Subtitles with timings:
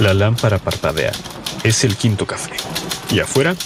[0.00, 1.10] La lámpara parpadea.
[1.64, 2.52] Es el quinto café.
[3.10, 3.56] ¿Y afuera?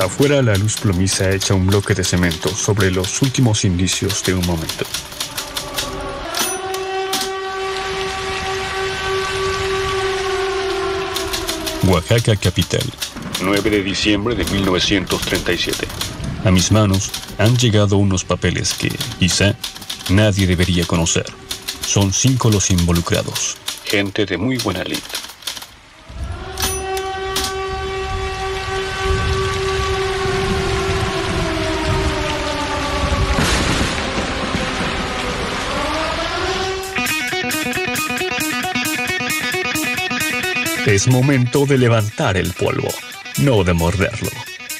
[0.00, 4.46] Afuera la luz plomiza echa un bloque de cemento sobre los últimos indicios de un
[4.46, 4.86] momento.
[11.86, 12.82] Oaxaca capital,
[13.42, 15.86] 9 de diciembre de 1937.
[16.44, 19.54] A mis manos han llegado unos papeles que, quizá,
[20.08, 21.26] nadie debería conocer.
[21.86, 24.98] Son cinco los involucrados, gente de muy buena lid.
[41.06, 42.88] Momento de levantar el polvo,
[43.38, 44.28] no de morderlo.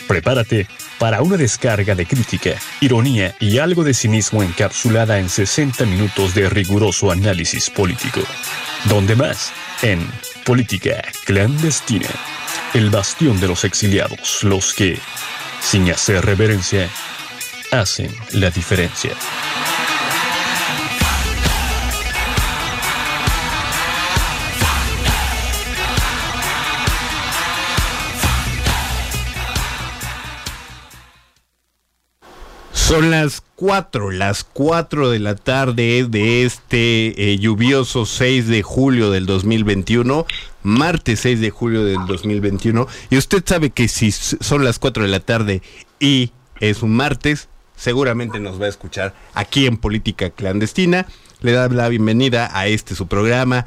[0.08, 0.66] Prepárate
[0.98, 6.48] para una descarga de crítica, ironía y algo de cinismo encapsulada en 60 minutos de
[6.48, 8.20] riguroso análisis político.
[8.86, 9.52] ¿Dónde más?
[9.82, 10.04] En
[10.44, 12.08] Política Clandestina,
[12.74, 14.98] el bastión de los exiliados, los que,
[15.60, 16.88] sin hacer reverencia,
[17.70, 19.12] hacen la diferencia.
[32.86, 39.10] Son las 4, las 4 de la tarde de este eh, lluvioso 6 de julio
[39.10, 40.24] del 2021,
[40.62, 42.86] martes 6 de julio del 2021.
[43.10, 45.62] Y usted sabe que si son las 4 de la tarde
[45.98, 51.08] y es un martes, seguramente nos va a escuchar aquí en Política Clandestina.
[51.40, 53.66] Le da la bienvenida a este su programa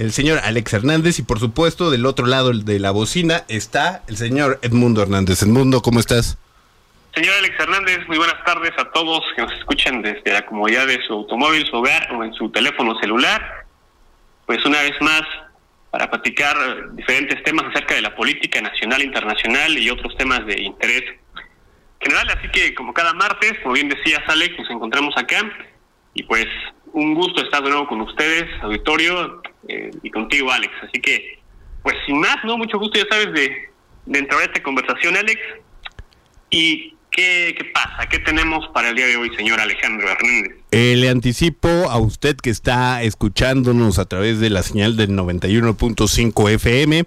[0.00, 4.16] el señor Alex Hernández y por supuesto del otro lado de la bocina está el
[4.16, 5.42] señor Edmundo Hernández.
[5.42, 6.38] Edmundo, ¿cómo estás?
[7.14, 11.02] Señor Alex Hernández, muy buenas tardes a todos que nos escuchan desde la comodidad de
[11.02, 13.66] su automóvil, su hogar o en su teléfono celular.
[14.46, 15.22] Pues una vez más,
[15.90, 21.02] para platicar diferentes temas acerca de la política nacional, internacional y otros temas de interés
[22.00, 22.28] general.
[22.36, 25.40] Así que, como cada martes, como bien decías, Alex, nos encontramos acá.
[26.14, 26.46] Y pues,
[26.92, 30.72] un gusto estar de nuevo con ustedes, auditorio, eh, y contigo, Alex.
[30.82, 31.40] Así que,
[31.82, 32.58] pues, sin más, ¿no?
[32.58, 33.70] Mucho gusto, ya sabes, de,
[34.06, 35.40] de entrar a esta conversación, Alex.
[36.50, 38.08] Y ¿Qué, pasa?
[38.08, 40.56] ¿Qué tenemos para el día de hoy, señor Alejandro Hernández?
[40.70, 46.50] Eh, le anticipo a usted que está escuchándonos a través de la señal del 91.5
[46.50, 47.04] FM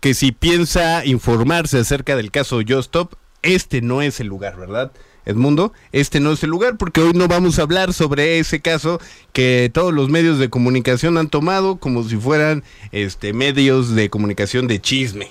[0.00, 4.92] que si piensa informarse acerca del caso Stop, este no es el lugar, ¿verdad?
[5.24, 9.00] Edmundo, este no es el lugar porque hoy no vamos a hablar sobre ese caso
[9.32, 14.66] que todos los medios de comunicación han tomado como si fueran este medios de comunicación
[14.66, 15.30] de chisme.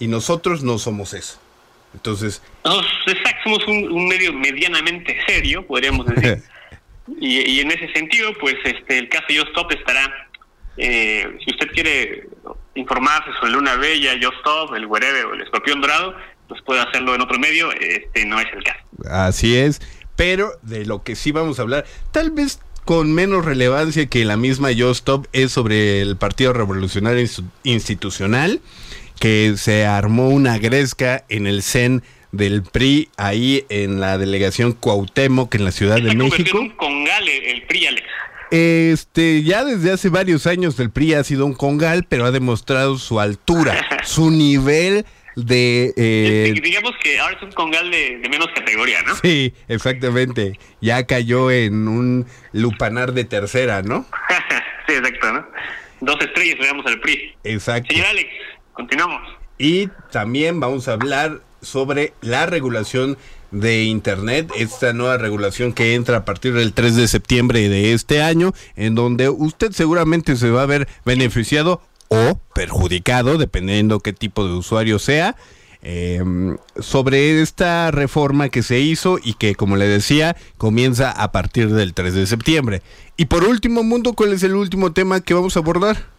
[0.00, 1.38] Y nosotros no somos eso.
[1.96, 2.42] Entonces...
[3.42, 6.42] somos un, medio medianamente serio, podríamos decir.
[7.20, 10.28] y, en ese sentido, pues este el caso Yo Stop estará,
[10.76, 12.28] eh, si usted quiere
[12.74, 16.14] informarse sobre Luna Bella, Yo Stop, el Wherever o el Escorpión Dorado,
[16.48, 18.80] pues puede hacerlo en otro medio, este no es el caso.
[19.10, 19.80] Así es,
[20.16, 24.36] pero de lo que sí vamos a hablar, tal vez con menos relevancia que la
[24.36, 27.26] misma Yo Stop, es sobre el Partido Revolucionario
[27.64, 28.60] Institucional
[29.18, 35.54] que se armó una gresca en el CEN del PRI ahí en la delegación Cuauhtémoc
[35.54, 36.58] en la Ciudad de México.
[36.58, 38.06] Un congal el PRI, Alex.
[38.50, 42.98] Este, ya desde hace varios años el PRI ha sido un congal, pero ha demostrado
[42.98, 45.04] su altura, su nivel
[45.34, 45.92] de...
[45.96, 49.14] Eh, digamos que ahora es un congal de, menos categoría, ¿no?
[49.16, 50.58] Sí, exactamente.
[50.80, 54.06] Ya cayó en un lupanar de tercera, ¿no?
[54.86, 55.46] sí, exacto, ¿no?
[56.00, 57.34] Dos estrellas le damos al PRI.
[57.44, 57.92] Exacto.
[57.92, 58.28] Señor Alex,
[58.76, 59.22] Continuamos.
[59.58, 63.16] Y también vamos a hablar sobre la regulación
[63.50, 68.22] de Internet, esta nueva regulación que entra a partir del 3 de septiembre de este
[68.22, 74.46] año, en donde usted seguramente se va a ver beneficiado o perjudicado, dependiendo qué tipo
[74.46, 75.36] de usuario sea,
[75.80, 81.70] em, sobre esta reforma que se hizo y que, como le decía, comienza a partir
[81.70, 82.82] del 3 de septiembre.
[83.16, 86.15] Y por último, Mundo, ¿cuál es el último tema que vamos a abordar?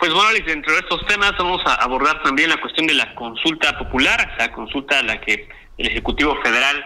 [0.00, 3.14] Pues bueno, Alex, dentro de estos temas vamos a abordar también la cuestión de la
[3.14, 6.82] consulta popular, la consulta a la que el Ejecutivo Federal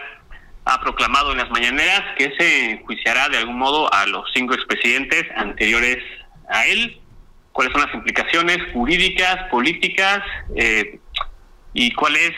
[0.65, 5.23] ha proclamado en las mañaneras que se enjuiciará de algún modo a los cinco expresidentes
[5.37, 6.03] anteriores
[6.49, 6.99] a él,
[7.53, 10.19] cuáles son las implicaciones jurídicas, políticas
[10.57, 10.99] eh,
[11.73, 12.33] y cuál es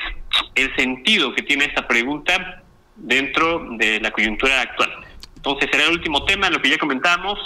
[0.53, 2.61] el sentido que tiene esta pregunta
[2.97, 4.93] dentro de la coyuntura actual.
[5.37, 7.39] Entonces será el último tema, lo que ya comentamos,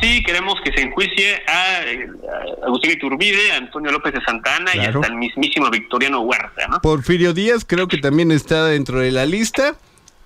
[0.00, 5.06] Sí, queremos que se enjuicie a, Agustín Iturbide, a Antonio López de Santana y hasta
[5.06, 6.80] el mismísimo Victoriano Huerta, ¿no?
[6.80, 9.76] Porfirio Díaz creo que también está dentro de la lista.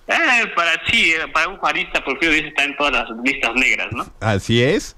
[0.07, 3.87] Eh, para sí, eh, para un juarista, Porfirio Díaz está en todas las listas negras,
[3.91, 4.05] ¿no?
[4.19, 4.95] Así es.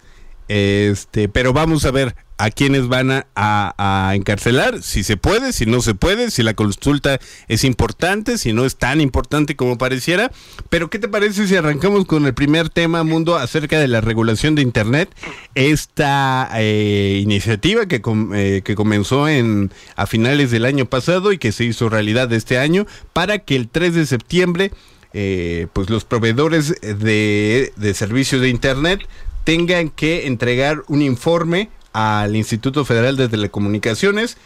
[0.47, 5.65] Este, pero vamos a ver a quiénes van a, a, encarcelar, si se puede, si
[5.65, 10.31] no se puede, si la consulta es importante, si no es tan importante como pareciera.
[10.69, 14.55] Pero ¿qué te parece si arrancamos con el primer tema, Mundo, acerca de la regulación
[14.55, 15.13] de Internet?
[15.53, 18.01] Esta eh, iniciativa que,
[18.33, 22.57] eh, que comenzó en, a finales del año pasado y que se hizo realidad este
[22.57, 24.71] año para que el 3 de septiembre
[25.13, 29.01] eh, pues los proveedores de, de servicios de Internet
[29.43, 34.37] tengan que entregar un informe al Instituto Federal de Telecomunicaciones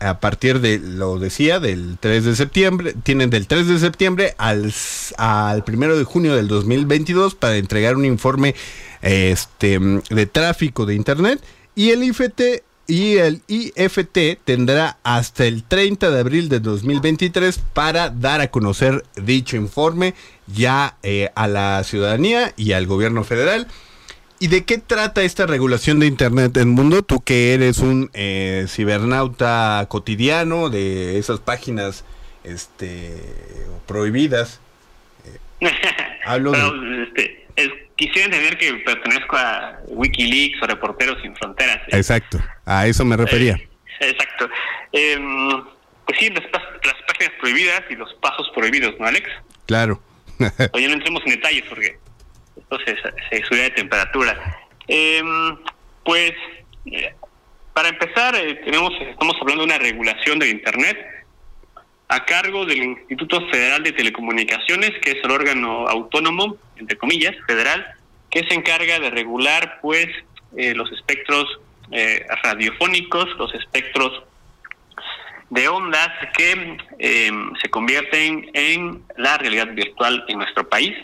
[0.00, 4.72] a partir de, lo decía, del 3 de septiembre, tienen del 3 de septiembre al,
[5.16, 8.54] al 1 de junio del 2022 para entregar un informe
[9.02, 11.42] este, de tráfico de Internet
[11.74, 18.08] y el IFT y el IFT tendrá hasta el 30 de abril de 2023 para
[18.08, 20.14] dar a conocer dicho informe
[20.46, 23.66] ya eh, a la ciudadanía y al gobierno federal.
[24.40, 27.02] ¿Y de qué trata esta regulación de Internet en el mundo?
[27.02, 32.04] Tú que eres un eh, cibernauta cotidiano de esas páginas
[32.44, 33.16] este,
[33.86, 34.60] prohibidas.
[35.60, 35.68] Eh,
[36.24, 36.52] hablo
[37.02, 37.48] este,
[37.96, 41.80] quisiera entender que pertenezco a Wikileaks o Reporteros Sin Fronteras.
[41.88, 43.54] Exacto, a eso me refería.
[43.54, 44.48] Eh, exacto.
[44.92, 45.64] Em,
[46.06, 49.28] pues sí, las, páginas prohibidas y los pasos prohibidos, ¿no, Alex?
[49.66, 50.00] Claro.
[50.72, 51.98] Oye, no entremos en detalles porque
[52.70, 52.98] entonces
[53.30, 54.36] se, subía de temperatura.
[54.86, 55.56] Em,
[56.04, 56.32] pues,
[56.86, 57.14] eh,
[57.72, 60.98] para empezar, eh, tenemos estamos hablando de una regulación del Internet
[62.08, 67.86] a cargo del Instituto Federal de Telecomunicaciones, que es el órgano autónomo, entre comillas, federal,
[68.30, 70.08] que se encarga de regular, pues,
[70.56, 71.60] eh, los espectros
[72.42, 74.24] radiofónicos, los espectros
[75.48, 76.76] de ondas que
[77.62, 80.94] se convierten en la realidad virtual en nuestro país.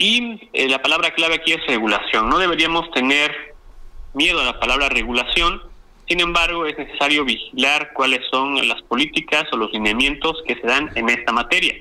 [0.00, 2.30] Y eh, la palabra clave aquí es regulación.
[2.30, 3.54] No deberíamos tener
[4.14, 5.62] miedo a la palabra regulación,
[6.08, 10.90] sin embargo es necesario vigilar cuáles son las políticas o los lineamientos que se dan
[10.94, 11.74] en esta materia.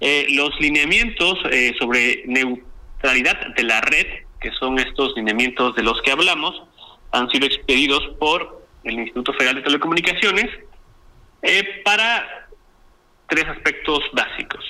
[0.00, 4.06] Eh, los lineamientos eh, sobre neutralidad de la red,
[4.38, 6.62] que son estos lineamientos de los que hablamos,
[7.12, 10.50] han sido expedidos por el Instituto Federal de Telecomunicaciones
[11.86, 12.48] para
[13.28, 14.62] tres aspectos básicos.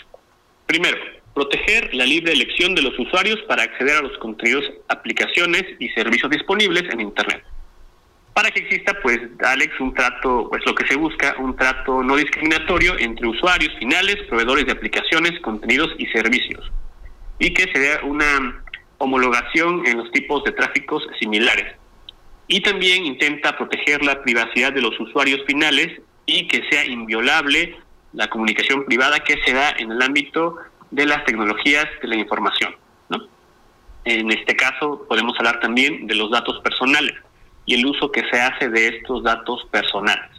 [0.66, 5.90] Primero, proteger la libre elección de los usuarios para acceder a los contenidos, aplicaciones y
[5.90, 7.44] servicios disponibles en Internet.
[8.32, 12.16] Para que exista, pues, Alex, un trato, pues lo que se busca, un trato no
[12.16, 16.72] discriminatorio entre usuarios finales, proveedores de aplicaciones, contenidos y servicios.
[17.38, 18.64] Y que se dé una
[18.96, 21.76] homologación en los tipos de tráficos similares.
[22.48, 27.76] Y también intenta proteger la privacidad de los usuarios finales y que sea inviolable
[28.14, 30.56] la comunicación privada que se da en el ámbito
[30.90, 32.74] de las tecnologías de la información.
[33.08, 33.18] ¿no?
[34.04, 37.14] En este caso podemos hablar también de los datos personales
[37.64, 40.30] y el uso que se hace de estos datos personales.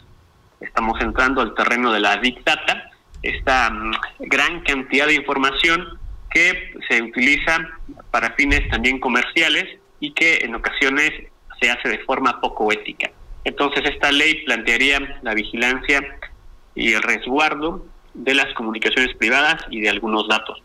[0.59, 2.89] Estamos entrando al terreno de la Big Data,
[3.21, 5.99] esta mm, gran cantidad de información
[6.29, 7.67] que se utiliza
[8.11, 11.11] para fines también comerciales y que en ocasiones
[11.59, 13.11] se hace de forma poco ética.
[13.43, 16.01] Entonces esta ley plantearía la vigilancia
[16.75, 17.85] y el resguardo
[18.17, 20.61] de las comunicaciones privadas y de algunos datos.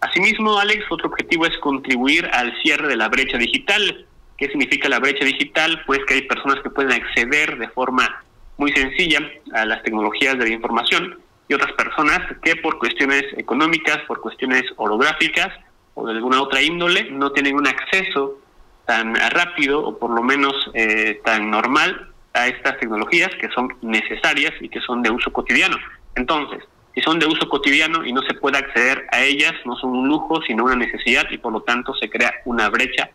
[0.00, 4.06] Asimismo, Alex, otro objetivo es contribuir al cierre de la brecha digital.
[4.36, 5.82] ¿Qué significa la brecha digital?
[5.86, 8.22] Pues que hay personas que pueden acceder de forma
[8.58, 9.20] muy sencilla
[9.52, 14.64] a las tecnologías de la información y otras personas que por cuestiones económicas, por cuestiones
[14.76, 15.48] orográficas
[15.94, 18.38] o de alguna otra índole no tienen un acceso
[18.84, 24.52] tan rápido o por lo menos eh, tan normal a estas tecnologías que son necesarias
[24.60, 25.76] y que son de uso cotidiano.
[26.16, 29.90] Entonces, si son de uso cotidiano y no se puede acceder a ellas, no son
[29.90, 33.10] un lujo, sino una necesidad y por lo tanto se crea una brecha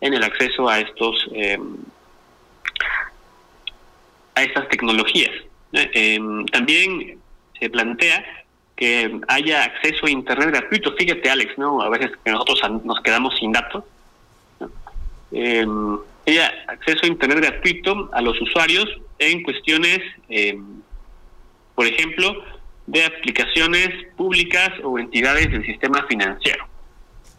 [0.00, 1.76] en el acceso a estos em,
[4.34, 5.30] a estas tecnologías.
[5.72, 7.18] Em, también
[7.58, 8.24] se plantea
[8.74, 10.92] que haya acceso a internet gratuito.
[10.96, 11.82] Fíjate, Alex, ¿no?
[11.82, 13.84] A veces que nosotros nos quedamos sin datos.
[15.32, 15.66] Eh,
[16.26, 18.88] haya acceso a internet gratuito a los usuarios
[19.18, 20.00] en cuestiones
[21.80, 22.44] por ejemplo,
[22.86, 26.66] de aplicaciones públicas o entidades del sistema financiero.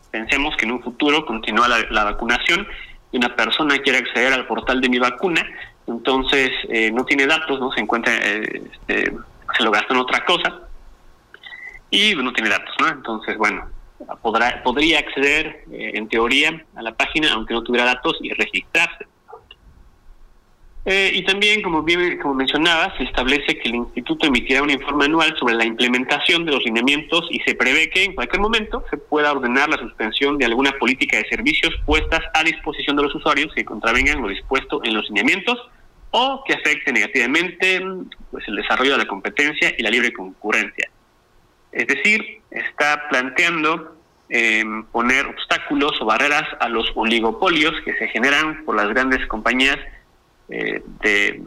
[0.10, 2.68] Pensemos que en un futuro continúa la, vacunación
[3.12, 5.46] y una persona quiere acceder al portal de mi vacuna,
[5.86, 9.14] entonces eh, no tiene datos, no se encuentra, eh, este,
[9.56, 10.62] se lo gasta en otra cosa
[11.92, 12.88] y no tiene datos, ¿no?
[12.88, 13.70] Entonces, bueno,
[14.24, 19.06] podrá, podría acceder eh, en teoría a la página aunque no tuviera datos y registrarse.
[20.84, 25.06] Eh, y también, como bien como mencionaba, se establece que el instituto emitirá un informe
[25.06, 28.98] anual sobre la implementación de los lineamientos y se prevé que en cualquier momento se
[28.98, 33.54] pueda ordenar la suspensión de alguna política de servicios puestas a disposición de los usuarios
[33.54, 35.60] que contravengan lo dispuesto en los lineamientos
[36.10, 37.82] o que afecte negativamente
[38.32, 40.90] pues, el desarrollo de la competencia y la libre concurrencia.
[41.72, 43.96] Es decir, está planteando
[44.30, 49.78] eh, poner obstáculos o barreras a los oligopolios que se generan por las grandes compañías
[50.52, 51.44] eh, de,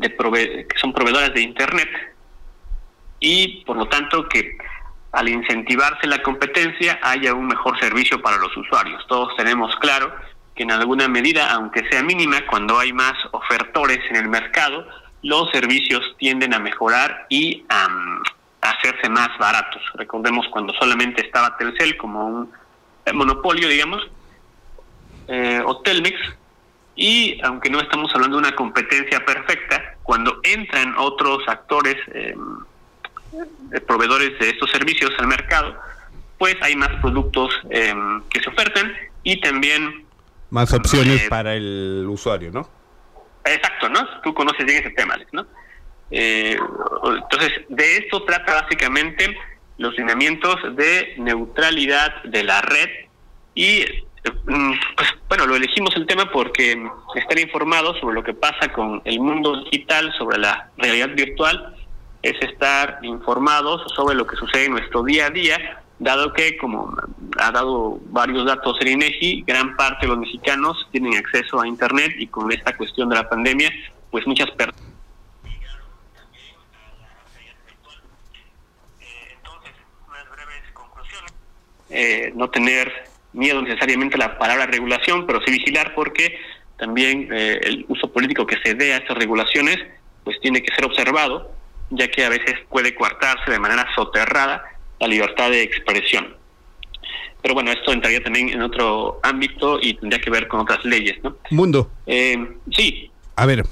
[0.00, 1.88] que son proveedoras de Internet
[3.20, 4.56] y por lo tanto que
[5.12, 9.04] al incentivarse la competencia haya un mejor servicio para los usuarios.
[9.08, 10.14] Todos tenemos claro
[10.54, 14.86] que en alguna medida, aunque sea mínima, cuando hay más ofertores en el mercado,
[15.22, 17.88] los servicios tienden a mejorar y a,
[18.62, 19.82] hacerse más baratos.
[19.94, 22.52] Recordemos cuando solamente estaba Telcel como un
[23.12, 24.08] monopolio, digamos,
[25.26, 26.14] eh, o Telmex,
[26.94, 32.34] y aunque no estamos hablando de una competencia perfecta, cuando entran otros actores, eh,
[33.86, 35.74] proveedores de estos servicios al mercado,
[36.38, 37.94] pues hay más productos eh,
[38.28, 40.04] que se ofertan y también...
[40.50, 42.68] Más opciones eh, para el usuario, ¿no?
[43.44, 44.06] Exacto, ¿no?
[44.22, 45.46] Tú conoces bien ese tema, Alex, ¿no?
[46.14, 49.34] entonces, de esto trata básicamente
[49.78, 52.90] los lineamientos de neutralidad de la red
[53.54, 53.86] y
[54.22, 56.80] pues bueno, lo elegimos el tema porque
[57.14, 61.74] estar informados sobre lo que pasa con el mundo digital, sobre la realidad virtual,
[62.22, 66.94] es estar informados sobre lo que sucede en nuestro día a día, dado que, como
[67.38, 72.12] ha dado varios datos el INEGI, gran parte de los mexicanos tienen acceso a Internet
[72.18, 73.70] y con esta cuestión de la pandemia,
[74.10, 74.92] pues muchas personas
[81.90, 86.38] eh, no tener miedo necesariamente a la palabra regulación, pero sí vigilar porque
[86.78, 89.78] también eh, el uso político que se dé a estas regulaciones
[90.24, 91.52] pues tiene que ser observado,
[91.90, 94.64] ya que a veces puede coartarse de manera soterrada
[95.00, 96.36] la libertad de expresión.
[97.42, 101.18] Pero bueno, esto entraría también en otro ámbito y tendría que ver con otras leyes,
[101.24, 101.36] ¿no?
[101.50, 101.90] Mundo.
[102.06, 102.36] Eh,
[102.70, 103.10] sí.
[103.34, 103.64] A ver,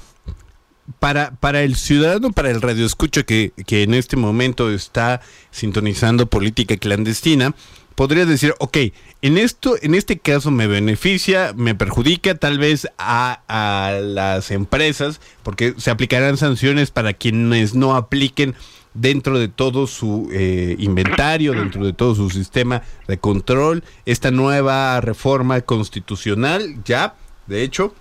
[0.99, 6.75] para, para el ciudadano, para el radioescucho que, que en este momento está sintonizando política
[6.75, 7.53] clandestina,
[7.95, 8.77] podría decir, ok,
[9.21, 15.21] en esto, en este caso me beneficia, me perjudica tal vez a, a las empresas,
[15.43, 18.55] porque se aplicarán sanciones para quienes no apliquen
[18.93, 24.99] dentro de todo su eh, inventario, dentro de todo su sistema de control, esta nueva
[25.01, 27.15] reforma constitucional, ya,
[27.47, 27.93] de hecho,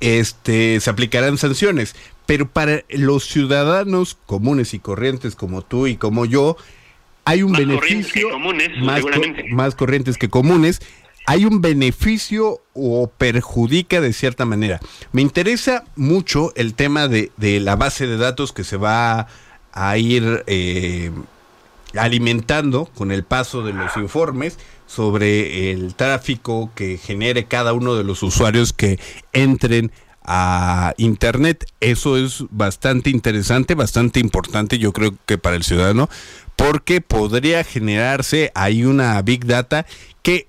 [0.00, 1.94] este, se aplicarán sanciones.
[2.26, 6.56] Pero para los ciudadanos comunes y corrientes como tú y como yo,
[7.24, 8.28] hay un beneficio
[9.52, 10.80] más, corrientes que comunes,
[11.26, 14.80] hay un beneficio o perjudica de cierta manera.
[15.12, 19.28] Me interesa mucho el tema de, la base de datos que se va
[19.72, 21.10] a ir eh,
[21.96, 28.04] alimentando con el paso de los informes sobre el tráfico que genere cada uno de
[28.04, 28.98] los usuarios que
[29.32, 29.92] entren
[30.24, 31.66] a Internet.
[31.80, 36.08] Eso es bastante interesante, bastante importante, yo creo que para el ciudadano,
[36.62, 39.84] porque podría generarse ahí una Big Data
[40.22, 40.46] que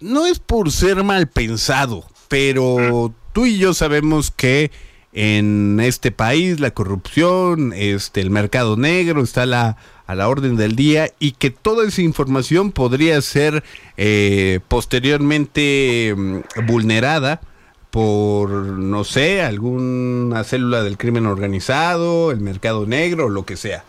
[0.00, 4.70] no es por ser mal pensado, pero tú y yo sabemos que
[5.12, 9.76] en este país la corrupción, este, el mercado negro está a la,
[10.06, 13.62] a la orden del día y que toda esa información podría ser
[13.98, 17.42] eh, posteriormente mm, vulnerada
[17.90, 23.84] por, no sé, alguna célula del crimen organizado, el mercado negro, lo que sea.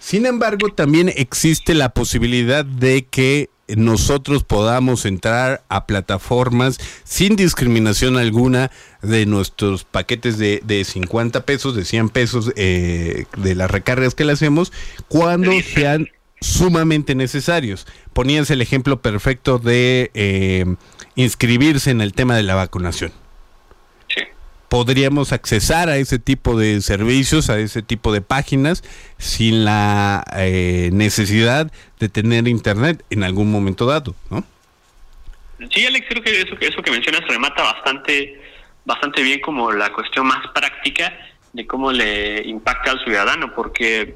[0.00, 8.16] Sin embargo, también existe la posibilidad de que nosotros podamos entrar a plataformas sin discriminación
[8.16, 8.70] alguna
[9.02, 14.24] de nuestros paquetes de, de 50 pesos, de 100 pesos eh, de las recargas que
[14.24, 14.72] le hacemos,
[15.06, 16.08] cuando sean
[16.40, 17.86] sumamente necesarios.
[18.14, 20.64] Ponías el ejemplo perfecto de eh,
[21.14, 23.12] inscribirse en el tema de la vacunación
[24.70, 28.82] podríamos accesar a ese tipo de servicios, a ese tipo de páginas,
[29.18, 34.44] sin la eh, necesidad de tener internet en algún momento dado, ¿no?
[35.74, 38.40] Sí, Alex, creo que eso, eso que mencionas remata bastante,
[38.84, 41.18] bastante bien como la cuestión más práctica
[41.52, 44.14] de cómo le impacta al ciudadano, porque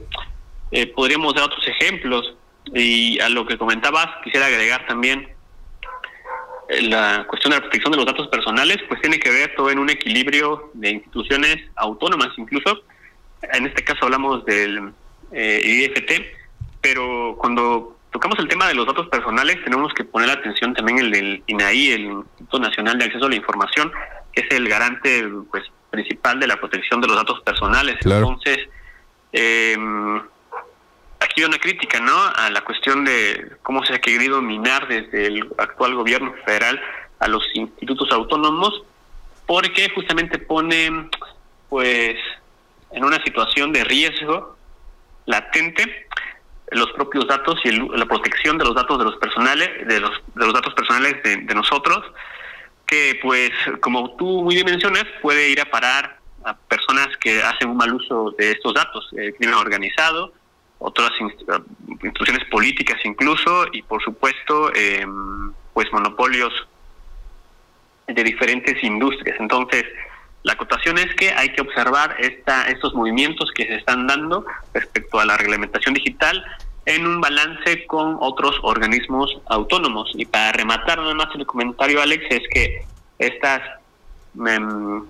[0.70, 2.34] eh, podríamos dar otros ejemplos
[2.72, 5.33] y a lo que comentabas quisiera agregar también
[6.82, 9.78] la cuestión de la protección de los datos personales, pues tiene que ver todo en
[9.78, 12.82] un equilibrio de instituciones autónomas, incluso.
[13.52, 14.92] En este caso hablamos del
[15.32, 16.12] eh, IFT,
[16.80, 21.10] pero cuando tocamos el tema de los datos personales, tenemos que poner atención también el
[21.10, 23.92] del INAI, el Instituto Nacional de Acceso a la Información,
[24.32, 27.96] que es el garante pues principal de la protección de los datos personales.
[28.02, 28.58] Entonces,
[29.32, 29.76] eh,
[31.34, 32.16] aquí una crítica, ¿no?
[32.36, 36.80] A la cuestión de cómo se ha querido minar desde el actual gobierno federal
[37.18, 38.84] a los institutos autónomos,
[39.44, 41.10] porque justamente pone,
[41.68, 42.16] pues,
[42.92, 44.56] en una situación de riesgo
[45.26, 46.06] latente
[46.70, 50.44] los propios datos y la protección de los datos de los personales, de los, de
[50.44, 52.04] los datos personales de, nosotros,
[52.86, 53.50] que pues
[53.80, 57.92] como tú muy bien mencionas, puede ir a parar a personas que hacen un mal
[57.92, 60.32] uso de estos datos, el crimen organizado,
[60.78, 66.52] otras instituciones políticas incluso, y por supuesto, em, pues monopolios
[68.06, 69.36] de diferentes industrias.
[69.40, 69.84] Entonces,
[70.42, 75.18] la acotación es que hay que observar esta, estos movimientos que se están dando respecto
[75.18, 76.44] a la reglamentación digital
[76.86, 80.12] en un balance con otros organismos autónomos.
[80.14, 82.84] Y para rematar nada más el comentario, Alex, es que
[83.18, 83.62] estas
[84.34, 85.04] em,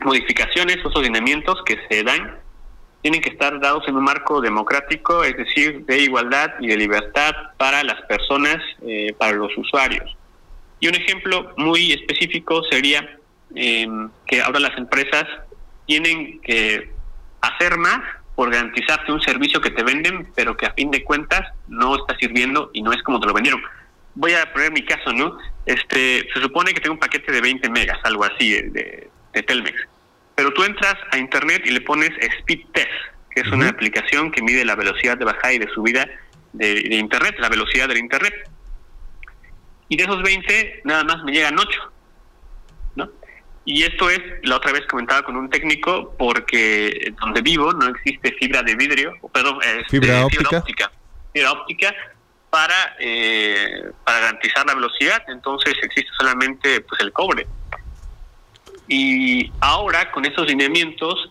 [0.00, 2.38] modificaciones, estos lineamientos que se dan,
[3.02, 7.32] tienen que estar dados en un marco democrático, es decir, de igualdad y de libertad
[7.56, 10.16] para las personas, eh, para los usuarios.
[10.80, 13.18] Y un ejemplo muy específico sería
[13.54, 15.24] Em, que ahora las empresas
[15.86, 16.90] tienen que
[17.40, 18.00] hacer más
[18.34, 22.16] por garantizarte un servicio que te venden, pero que a fin de cuentas no está
[22.18, 23.62] sirviendo y no es como te lo vendieron.
[24.14, 25.38] Voy a poner mi caso, ¿no?
[25.64, 29.10] Este, se supone que tengo un paquete de 20 megas, algo así, de,
[29.46, 29.88] Telmex.
[30.38, 32.88] Pero tú entras a internet y le pones Speed Test,
[33.34, 36.08] que es una aplicación que mide la velocidad de bajada y de subida
[36.52, 38.32] de, de internet, la velocidad del internet.
[39.88, 41.92] Y de esos 20, nada más me llegan 8
[43.70, 48.32] y esto es, la otra vez comentaba con un técnico, porque donde vivo no existe
[48.40, 50.90] fibra de vidrio, perdón, este, ¿Fibra, óptica?
[51.34, 51.94] fibra óptica.
[52.48, 57.46] para, eh, para garantizar la velocidad, entonces existe solamente pues el cobre.
[58.88, 61.30] Y ahora con esos lineamientos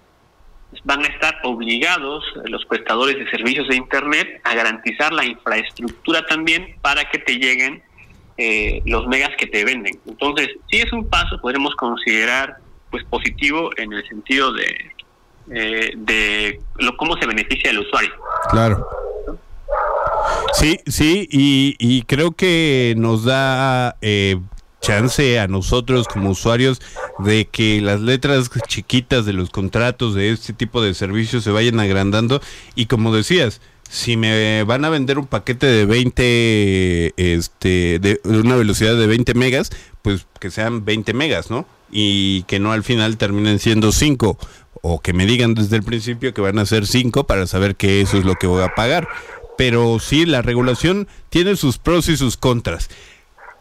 [0.84, 6.76] van a estar obligados los prestadores de servicios de Internet a garantizar la infraestructura también
[6.82, 7.82] para que te lleguen
[8.38, 10.00] eh, los megas que te venden.
[10.06, 12.58] Entonces, sí es un paso, podremos considerar
[12.92, 14.92] pues positivo en el sentido de,
[15.52, 18.14] eh, de lo, cómo se beneficia el usuario.
[18.50, 18.88] Claro.
[20.54, 24.40] Sí, sí, y, creo que nos da eh,
[24.82, 26.82] chance a nosotros como usuarios
[27.20, 31.80] de que las letras chiquitas de los contratos de este tipo de servicios se vayan
[31.80, 32.42] agrandando
[32.76, 38.56] y como decías, si me van a vender un paquete de 20, este, de una
[38.56, 41.66] velocidad de 20 megas, pues que sean 20 megas, ¿no?
[41.90, 44.38] Y que no al final terminen siendo 5,
[44.82, 48.02] o que me digan desde el principio que van a ser 5 para saber que
[48.02, 49.08] eso es lo que voy a pagar.
[49.58, 52.90] Pero sí, la regulación tiene sus pros y sus contras.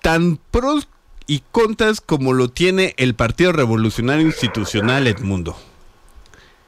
[0.02, 0.88] Tan pros
[1.26, 5.56] y contras como lo tiene el Partido Revolucionario Institucional Edmundo.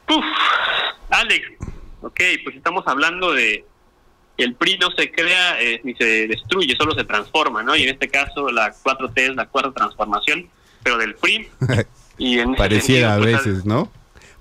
[0.07, 0.25] Uf,
[1.09, 1.45] Alex,
[2.01, 3.65] Ok, pues estamos hablando de
[4.37, 7.75] que el PRI no se crea eh, ni se destruye, solo se transforma, ¿no?
[7.75, 10.47] Y en este caso la 4T es la cuarta transformación,
[10.81, 11.49] pero del PRI.
[12.17, 13.91] y en Pareciera a pues, veces, ¿no?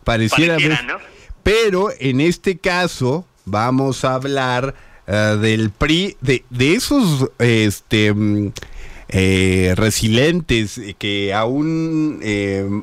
[0.05, 0.85] Pareciera, a veces.
[0.85, 0.99] ¿no?
[1.43, 4.75] Pero en este caso vamos a hablar
[5.09, 8.53] eh, del PRI, de, de esos este, mm,
[9.09, 12.21] eh, resilientes que aún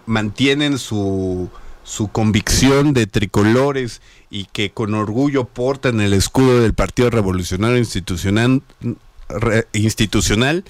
[0.05, 1.49] mantienen su,
[1.83, 8.61] su convicción de tricolores y que con orgullo portan el escudo del Partido Revolucionario Institucional,
[9.73, 10.63] institucional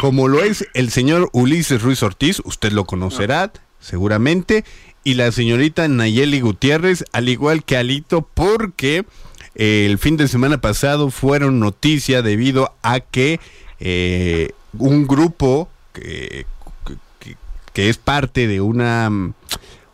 [0.00, 4.64] como lo es el señor Ulises Ruiz Ortiz, usted lo conocerá seguramente,
[5.04, 9.04] y la señorita Nayeli Gutiérrez, al igual que Alito, porque
[9.54, 13.40] eh, el fin de semana pasado fueron noticia debido a que
[13.80, 16.46] eh, un grupo que,
[17.72, 19.10] que es parte de una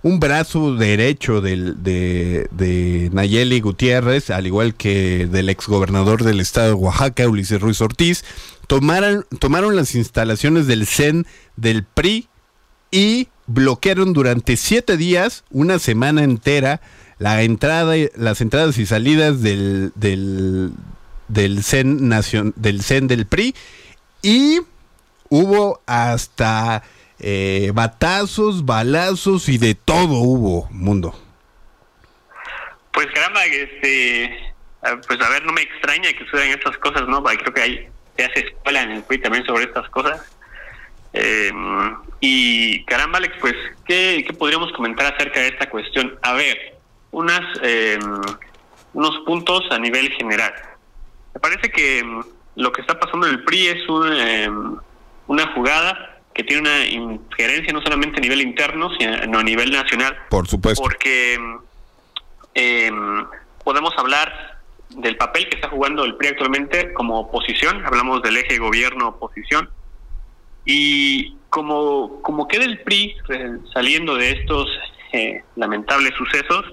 [0.02, 6.74] un brazo derecho del, de, Nayeli Gutiérrez, al igual que del exgobernador del estado de
[6.74, 8.24] Oaxaca, Ulises Ruiz Ortiz,
[8.66, 12.28] tomaron, tomaron las instalaciones del CEN del PRI
[12.90, 16.80] y bloquearon durante siete días, una semana entera,
[17.18, 20.70] la entrada, las entradas y salidas del, del,
[21.26, 22.08] del, CEN,
[22.56, 23.54] del CEN del PRI
[24.22, 24.60] y
[25.28, 26.82] hubo hasta
[27.20, 31.18] eh, batazos, balazos y de todo hubo, mundo.
[32.92, 34.54] Pues caramba, este,
[35.06, 37.22] pues a ver, no me extraña que sucedan estas cosas, ¿no?
[37.22, 40.20] Creo que hay, se hace escuela en el PRI también sobre estas cosas.
[41.12, 41.50] Eh,
[42.20, 43.54] y caramba, Alex, pues,
[43.86, 46.18] ¿qué, podríamos comentar acerca de esta cuestión?
[46.22, 46.76] A ver,
[47.10, 47.98] unas, eh,
[48.92, 50.54] unos puntos a nivel general.
[51.34, 52.02] Me parece que
[52.58, 54.80] lo que está pasando en el PRI es un,
[55.28, 60.16] una jugada que tiene una injerencia no solamente a nivel interno, sino a nivel nacional.
[60.28, 60.82] Por supuesto.
[60.82, 61.38] Porque
[62.54, 62.90] eh,
[63.62, 64.58] podemos hablar
[64.90, 69.70] del papel que está jugando el PRI actualmente como oposición, hablamos del eje gobierno-oposición,
[70.64, 73.14] y como, como queda el PRI
[73.72, 74.68] saliendo de estos
[75.12, 76.64] eh, lamentables sucesos,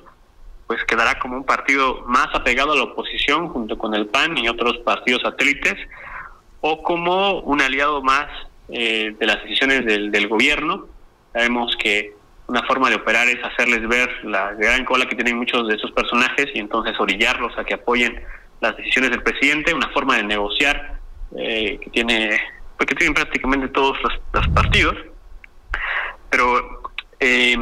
[0.67, 4.49] pues quedará como un partido más apegado a la oposición junto con el PAN y
[4.49, 5.75] otros partidos satélites,
[6.61, 8.27] o como un aliado más
[8.69, 10.87] eh, de las decisiones del, del gobierno.
[11.33, 12.15] Sabemos que
[12.47, 15.91] una forma de operar es hacerles ver la gran cola que tienen muchos de esos
[15.91, 18.23] personajes y entonces orillarlos a que apoyen
[18.61, 20.99] las decisiones del presidente, una forma de negociar
[21.37, 22.39] eh, que tiene
[22.77, 23.97] pues, que tienen prácticamente todos
[24.33, 24.95] los, partidos.
[26.29, 26.81] Pero
[27.19, 27.57] eh,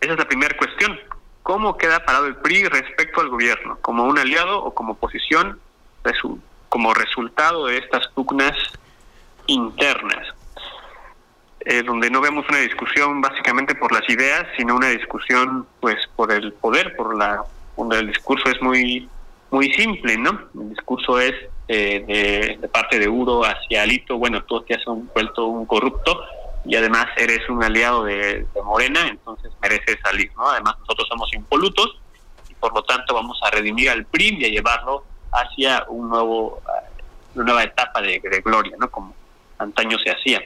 [0.00, 0.98] esa es la primera cuestión.
[1.44, 3.76] ¿Cómo queda parado el PRI respecto al gobierno?
[3.82, 5.60] ¿Como un aliado o como oposición
[6.70, 8.54] como resultado de estas pugnas
[9.46, 10.26] internas?
[11.60, 16.32] Eh, donde no vemos una discusión básicamente por las ideas, sino una discusión pues por
[16.32, 17.44] el poder, por la
[17.76, 19.06] donde el discurso es muy
[19.50, 20.30] muy simple, ¿no?
[20.58, 21.34] El discurso es
[21.68, 26.22] eh, de, parte de Uro hacia Alito, bueno, tú te has vuelto un corrupto
[26.64, 30.48] y además eres un aliado de, Morena, entonces mereces salir, ¿no?
[30.48, 31.98] Además nosotros somos impolutos
[32.48, 36.62] y por lo tanto vamos a redimir al PRI y a llevarlo hacia un nuevo
[37.34, 38.90] una nueva etapa de, de gloria, ¿no?
[38.90, 39.14] Como
[39.58, 40.42] antaño se hacía.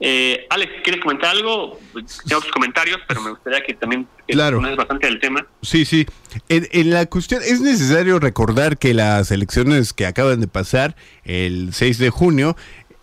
[0.00, 1.78] Eh, Alex, ¿quieres comentar algo?
[1.92, 4.60] Tengo otros comentarios, pero me gustaría que también claro.
[4.76, 5.46] bastante del tema.
[5.62, 6.06] Sí, sí.
[6.48, 11.98] En, la cuestión, es necesario recordar que las elecciones que acaban de pasar, el 6
[11.98, 12.56] de junio,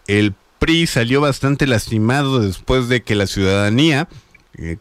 [0.08, 4.08] el PRI salió bastante lastimado después de que la ciudadanía
[4.58, 4.78] eh,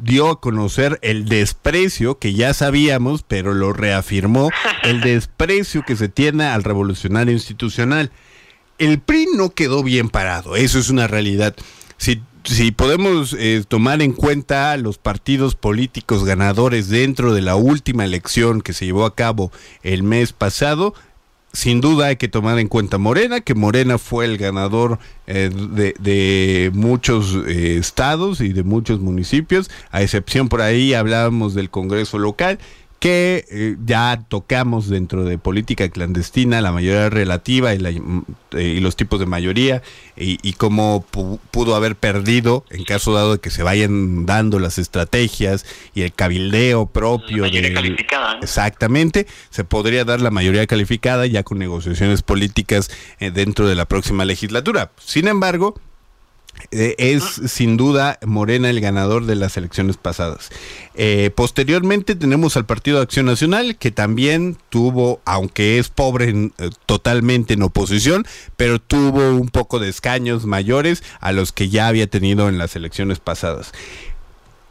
[0.00, 4.50] dio a conocer el desprecio que ya sabíamos, pero lo reafirmó,
[4.84, 8.12] el desprecio que se tiene al revolucionario institucional
[8.78, 11.54] el PRI no quedó bien parado, eso es una realidad.
[11.98, 18.04] Si, si podemos eh, tomar en cuenta los partidos políticos ganadores dentro de la última
[18.04, 20.94] elección que se llevó a cabo el mes pasado,
[21.52, 26.70] sin duda hay que tomar en cuenta Morena, que Morena fue el ganador eh, de,
[26.74, 32.58] muchos eh, estados y de muchos municipios, a excepción por ahí hablábamos del Congreso local
[33.02, 38.94] que eh, ya tocamos dentro de política clandestina, la mayoría relativa y, mm, eh, los
[38.94, 39.82] tipos de mayoría,
[40.16, 41.04] y, cómo
[41.50, 46.12] pudo haber perdido en caso dado de que se vayan dando las estrategias y el
[46.12, 47.42] cabildeo propio.
[47.42, 48.38] de, calificada.
[48.40, 52.88] Exactamente, se podría dar la mayoría calificada ya con negociaciones políticas
[53.18, 54.92] eh, dentro de la próxima legislatura.
[55.04, 55.74] Sin embargo,
[56.70, 60.50] es sin duda Morena el ganador de las elecciones pasadas.
[60.94, 66.70] Eh, posteriormente tenemos al Partido de Acción Nacional, que también tuvo, aunque es pobre eh,
[66.86, 72.06] totalmente en oposición, pero tuvo un poco de escaños mayores a los que ya había
[72.06, 73.72] tenido en las elecciones pasadas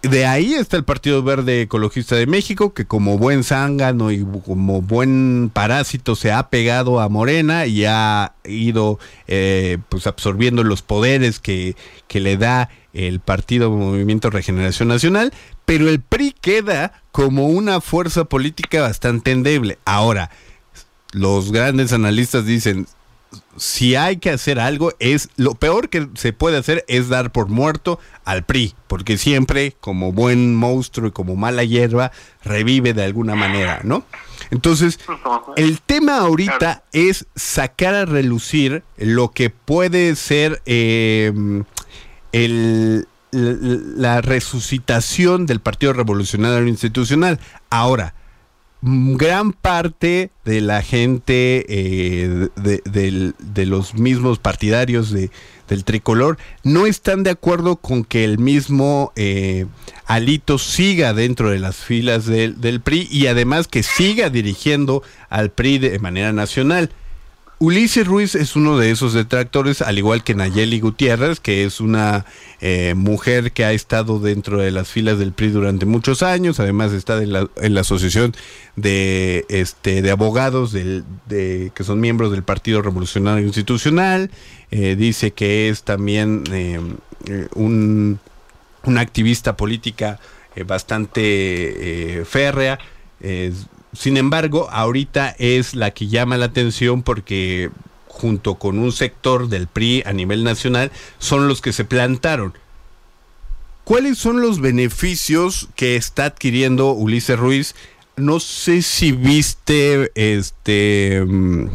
[0.02, 4.82] de ahí está el Partido Verde Ecologista de México, que como buen zángano y como
[4.82, 11.40] buen parásito se ha pegado a Morena y ha ido eh, pues absorbiendo los poderes
[11.40, 11.76] que,
[12.08, 15.34] que le da el Partido Movimiento Regeneración Nacional,
[15.66, 19.78] pero el PRI queda como una fuerza política bastante endeble.
[19.86, 20.32] Ahora,
[21.12, 22.88] los grandes analistas dicen,
[23.58, 27.48] si hay que hacer algo, es lo peor que se puede hacer es dar por
[27.48, 32.12] muerto al PRI, porque siempre, como buen monstruo y como mala hierba,
[32.44, 34.04] revive de alguna manera, ¿no?
[34.50, 35.00] Entonces,
[35.56, 41.64] el tema ahorita es sacar a relucir lo que puede ser em,
[43.32, 47.40] la resucitación del Partido Revolucionario Institucional.
[47.70, 48.14] Ahora,
[48.82, 55.30] gran parte de la gente eh, de, los mismos partidarios de,
[55.68, 59.68] del tricolor no están de acuerdo con que el mismo eh,
[60.08, 65.78] Alito siga dentro de las filas del PRI y además que siga dirigiendo al PRI
[65.78, 66.92] de manera nacional.
[67.62, 72.26] Ulises Ruiz es uno de esos detractores, al igual que Nayeli Gutiérrez, que es una
[72.60, 76.92] eh, mujer que ha estado dentro de las filas del PRI durante muchos años, además
[76.92, 78.34] está en la, en la asociación
[78.78, 84.32] de, este, de abogados que son miembros del Partido Revolucionario Institucional,
[84.72, 86.80] eh, dice que es también eh,
[87.54, 88.20] un,
[88.86, 90.20] una activista política
[90.66, 92.80] bastante férrea.
[93.94, 97.70] Sin embargo, ahorita es la que llama la atención porque
[98.08, 102.54] junto con un sector del PRI a nivel nacional son los que se plantaron.
[103.84, 107.76] ¿Cuáles son los beneficios que está adquiriendo Ulises Ruiz?
[108.16, 111.70] No sé si viste este mm,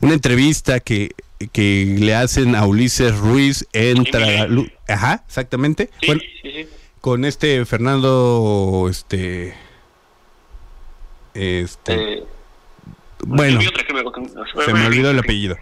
[0.00, 1.14] una entrevista que
[1.52, 5.90] que le hacen a Ulises Ruiz en Tragalu Ajá, exactamente.
[6.00, 6.66] Sí, Bueno, sí, sí.
[7.00, 9.54] con este Fernando, este,
[11.34, 12.24] este, Eh,
[13.26, 15.56] bueno, que me- se me olvidó el apellido.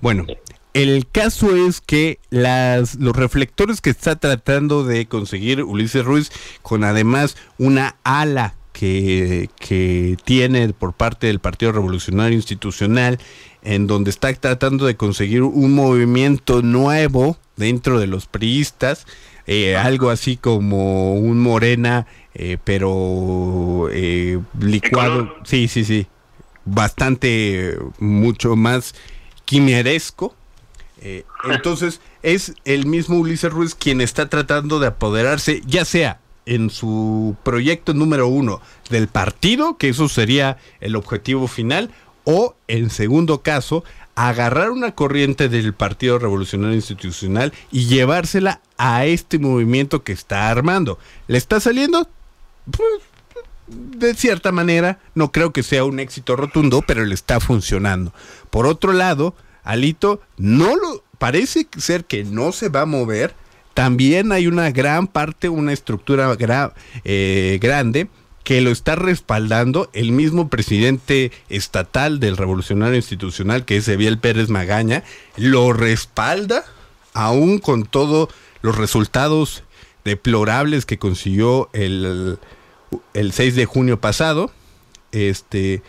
[0.00, 0.26] Bueno,
[0.74, 6.30] el caso es que las, los reflectores que está tratando de conseguir Ulises Ruiz,
[6.62, 13.18] con además una ala que, que tiene por parte del Partido Revolucionario Institucional,
[13.62, 19.06] en donde está tratando de conseguir un movimiento nuevo dentro de los priistas,
[19.46, 25.34] eh, algo así como un morena, eh, pero eh, licuado.
[25.44, 26.06] Sí, sí, sí.
[26.64, 28.94] Bastante, mucho más
[29.44, 30.34] quimeresco.
[31.00, 36.70] Eh, entonces, es el mismo Ulises Ruiz quien está tratando de apoderarse, ya sea en
[36.70, 41.90] su proyecto número uno del partido, que eso sería el objetivo final,
[42.24, 49.38] o en segundo caso, agarrar una corriente del Partido Revolucionario Institucional y llevársela a este
[49.38, 50.98] movimiento que está armando.
[51.28, 52.08] ¿Le está saliendo?
[52.70, 53.02] Pues,
[53.66, 58.12] de cierta manera, no creo que sea un éxito rotundo, pero le está funcionando.
[58.50, 63.34] Por otro lado, Alito no lo parece ser que no se va a mover.
[63.72, 66.36] También hay una gran parte, una estructura
[67.04, 68.08] eh, grande
[68.44, 74.50] que lo está respaldando el mismo presidente estatal del Revolucionario Institucional, que es Eviel Pérez
[74.50, 75.02] Magaña,
[75.36, 76.62] lo respalda
[77.14, 78.28] aún con todos
[78.60, 79.64] los resultados
[80.04, 82.38] deplorables que consiguió el,
[83.14, 84.50] el 6 de junio pasado,
[85.12, 85.82] este,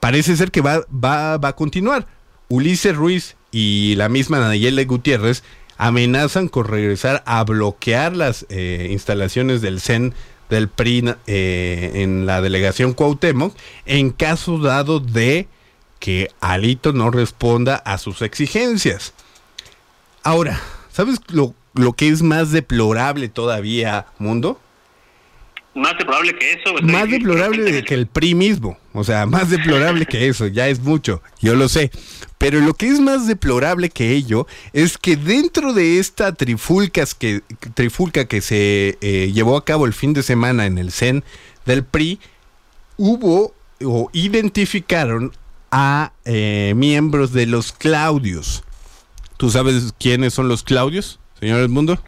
[0.00, 2.06] parece ser que va, va, va a continuar.
[2.48, 5.42] Ulises Ruiz y la misma Nayeli Gutiérrez
[5.78, 10.14] amenazan con regresar a bloquear las eh, instalaciones del CEN
[10.48, 15.48] del PRI eh, en la delegación Cuauhtémoc en caso dado de
[15.98, 19.14] que Alito no responda a sus exigencias.
[20.22, 20.60] Ahora,
[20.92, 24.60] ¿sabes lo, lo que es más deplorable todavía, Mundo?
[25.74, 26.74] Más deplorable que eso.
[26.82, 28.78] Más deplorable de que el PRI mismo.
[28.92, 31.90] O sea, más deplorable que eso, ya es mucho, yo lo sé.
[32.36, 37.40] Pero lo que es más deplorable que ello es que dentro de esta trifulcas que,
[37.74, 41.24] trifulca que se eh, llevó a cabo el fin de semana en el CEN
[41.64, 42.20] del PRI,
[42.98, 45.32] hubo o identificaron
[45.70, 48.62] a eh, miembros de los Claudios.
[49.38, 51.98] ¿Tú sabes quiénes son los Claudios, señor mundo?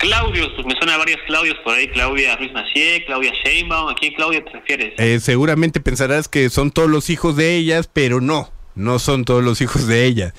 [0.00, 1.86] Claudios, pues me suena a varias Claudios por ahí.
[1.88, 3.90] Claudia Ruiz Macié, Claudia Sheinbaum.
[3.90, 4.94] ¿A quién Claudia te refieres?
[4.96, 9.44] Eh, seguramente pensarás que son todos los hijos de ellas, pero no, no son todos
[9.44, 10.32] los hijos de ellas.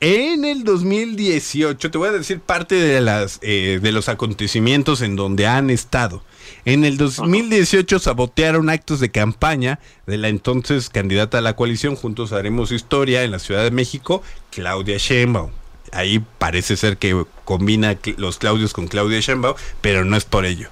[0.00, 5.14] En el 2018, te voy a decir parte de, las, eh, de los acontecimientos en
[5.14, 6.24] donde han estado.
[6.64, 12.32] En el 2018 sabotearon actos de campaña de la entonces candidata a la coalición Juntos
[12.32, 15.52] Haremos Historia en la Ciudad de México, Claudia Sheinbaum.
[15.92, 20.68] Ahí parece ser que combina los Claudios con Claudia Sheinbaum, pero no es por ello.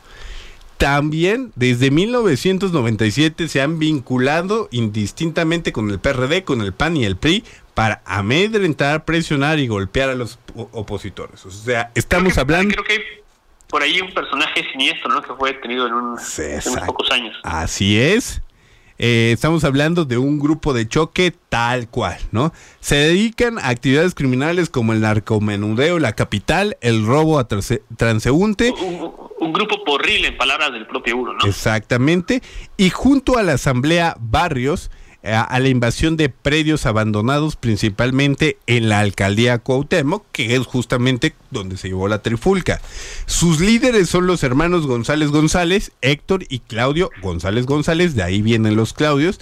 [0.79, 7.17] También desde 1997 se han vinculado indistintamente con el PRD, con el PAN y el
[7.17, 10.39] PRI para amedrentar, presionar y golpear a los
[10.73, 11.45] opositores.
[11.47, 12.75] O sea, estamos Creo que- hablando...
[12.75, 13.01] Creo que hay
[13.69, 15.23] por ahí un personaje siniestro, ¿no?
[15.23, 17.37] Que fue detenido en un, Sí, hace unos pocos años.
[17.43, 18.41] Así es.
[18.99, 22.53] Eh, estamos hablando de un grupo de choque tal cual, ¿no?
[22.81, 28.71] Se dedican a actividades criminales como el narcomenudeo, la capital, el robo a transe- transeúnte,
[28.71, 31.45] Un, un grupo porril, en palabras del propio uno, ¿no?
[31.47, 32.41] Exactamente.
[32.77, 34.91] Y junto a la Asamblea Barrios,
[35.27, 41.35] eh, a la invasión de predios abandonados, principalmente en la alcaldía Cuauhtémoc, que es justamente
[41.51, 42.83] donde se llevó la trifulca.
[43.25, 48.77] Sus líderes son los hermanos González González, Héctor y Claudio González González, de ahí vienen
[48.77, 49.41] los Claudios,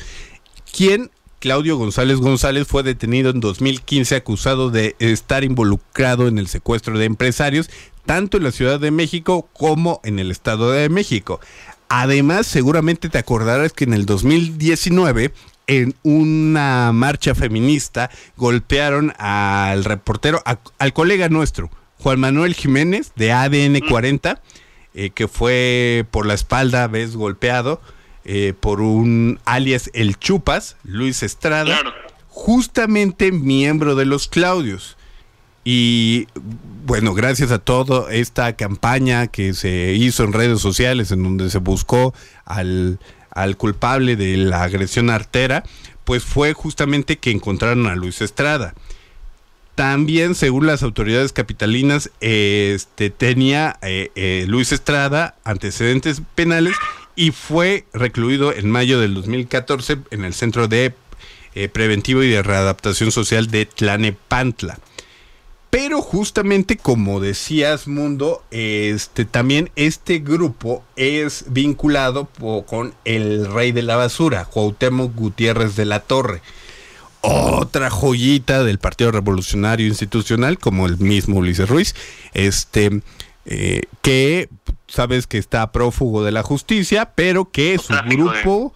[0.73, 6.97] quien Claudio González González fue detenido en 2015 acusado de estar involucrado en el secuestro
[6.97, 7.69] de empresarios,
[8.07, 11.41] tanto en la Ciudad de México como en el Estado de México.
[11.89, 15.33] Además, seguramente te acordarás que en el 2019,
[15.67, 23.33] en una marcha feminista, golpearon al reportero, a- al colega nuestro, Juan Manuel Jiménez, de
[23.33, 24.41] ADN 40,
[24.95, 27.81] eh, que fue por la espalda, ves, golpeado
[28.25, 31.93] eh, por un alias El Chupas, Luis Estrada, Claro.
[32.29, 34.97] justamente miembro de los Claudios.
[35.65, 36.27] Y
[36.87, 41.59] bueno, gracias a toda esta campaña que se hizo en redes sociales, en donde se
[41.59, 42.99] buscó al,
[43.35, 45.65] al culpable de la agresión artera,
[46.05, 48.75] pues fue justamente que encontraron a Luis Estrada.
[49.75, 56.77] También, según las autoridades capitalinas, este tenía eh, eh, Luis Estrada antecedentes penales
[57.17, 60.95] y fue recluido en mayo del 2014 en el centro de
[61.55, 64.79] eh, preventivo y de readaptación social de Tlanepantla.
[65.73, 72.29] Pero justamente como decías, Mundo, este también este grupo es vinculado
[72.67, 76.43] con el rey de la basura, Cuauhtémoc Gutiérrez de la Torre.
[77.23, 81.95] Otra joyita del Partido Revolucionario Institucional, como el mismo Ulises Ruiz,
[82.35, 83.01] este,
[83.47, 84.51] eh, que
[84.89, 88.75] sabes que está prófugo de la justicia, pero que su grupo,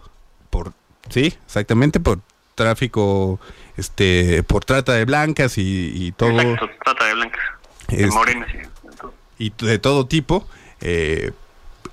[0.49, 0.73] por,
[1.11, 2.21] sí, exactamente, por
[2.55, 3.39] tráfico
[3.77, 6.39] este por trata de blancas y, todo.
[6.39, 7.41] Exacto, trata de blancas,
[7.87, 8.49] de este, morenas
[9.37, 10.47] y de todo tipo.
[10.81, 11.31] Eh,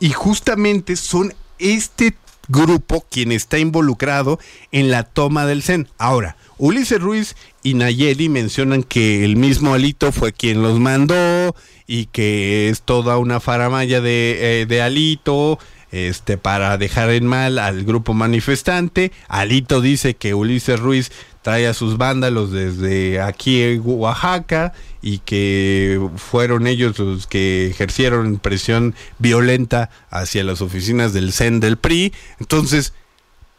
[0.01, 2.15] y justamente son este
[2.49, 4.39] grupo quien está involucrado
[4.73, 5.89] en la toma del CEN.
[5.99, 11.55] Ahora, Ulises Ruiz y Nayeli mencionan que el mismo Alito fue quien los mandó
[11.87, 15.59] y que es toda una faramaya de, eh, de Alito
[15.95, 19.13] este, para dejar en mal al grupo manifestante.
[19.29, 26.01] Alito dice que Ulises Ruiz trae a sus vándalos desde aquí en Oaxaca y que
[26.17, 32.13] fueron ellos los que ejercieron presión violenta hacia las oficinas del CEN del PRI.
[32.41, 32.93] Entonces,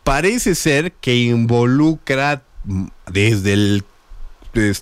[0.04, 2.44] parece ser que involucra
[3.10, 3.82] desde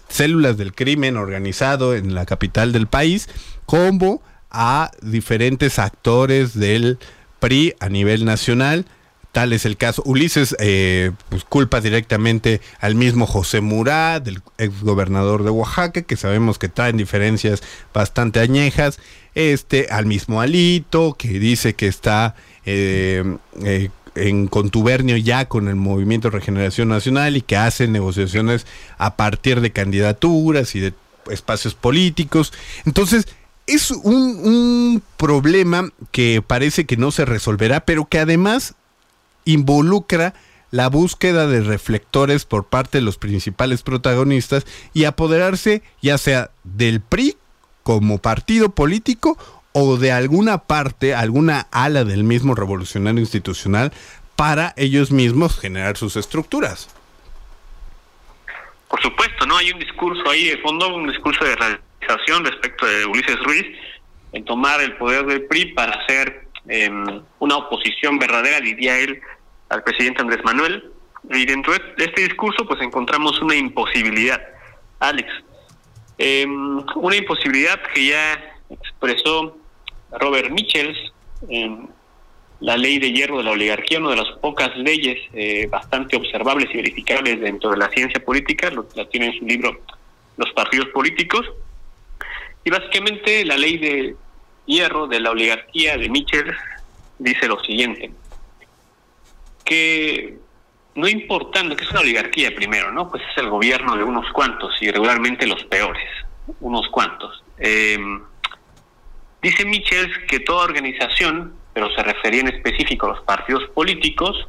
[0.10, 3.30] células del crimen organizado en la capital del país
[3.68, 6.98] como a diferentes actores del
[7.44, 8.86] PRI a nivel nacional.
[9.34, 10.02] Tal es el caso.
[10.06, 16.16] Ulises eh, pues culpa directamente al mismo José Murat, del ex gobernador de Oaxaca, que
[16.16, 17.62] sabemos que traen diferencias
[17.94, 19.00] bastante añejas.
[19.36, 25.76] Este, al mismo Alito, que dice que está eh, eh, en contubernio ya con el
[25.76, 28.66] Movimiento Regeneración Nacional y que hace negociaciones
[28.98, 30.94] a partir de candidaturas y de
[31.30, 32.54] espacios políticos.
[32.86, 33.28] Entonces,
[33.68, 38.76] es un, problema que parece que no se resolverá, pero que además
[39.46, 40.34] involucra
[40.70, 47.00] la búsqueda de reflectores por parte de los principales protagonistas y apoderarse ya sea del
[47.00, 47.38] PRI
[47.84, 49.38] como partido político
[49.72, 53.94] o de alguna parte, alguna ala del mismo revolucionario institucional
[54.36, 56.90] para ellos mismos generar sus estructuras.
[58.90, 59.58] Por supuesto, ¿no?
[59.58, 61.56] Hay un discurso ahí de fondo, un discurso de
[62.46, 63.66] respecto de Ulises Ruiz
[64.32, 69.22] en tomar el poder del PRI para hacer em, una oposición verdadera, diría él,
[69.70, 70.92] al presidente Andrés Manuel.
[71.32, 74.42] Y dentro de este discurso, pues encontramos una imposibilidad,
[75.00, 75.30] Alex.
[76.18, 79.58] Em, una imposibilidad que ya expresó
[80.12, 80.98] Robert Michels
[81.50, 81.90] en
[82.60, 86.70] la ley de hierro de la oligarquía, una de las pocas leyes eh, bastante observables
[86.74, 89.80] y verificables dentro de la ciencia política, lo, la tiene en su libro
[90.38, 91.46] Los partidos políticos.
[92.64, 94.16] Y básicamente la ley de
[94.66, 96.54] hierro de la oligarquía de Mitchell
[97.20, 98.12] dice lo siguiente,
[99.66, 100.38] que
[100.96, 103.10] no importando que es una oligarquía primero, ¿no?
[103.10, 106.08] Pues es el gobierno de unos cuantos y regularmente los peores,
[106.60, 107.44] unos cuantos.
[107.58, 107.98] Eh,
[109.42, 114.48] dice Mitchell que toda organización, pero se refería en específico a los partidos políticos,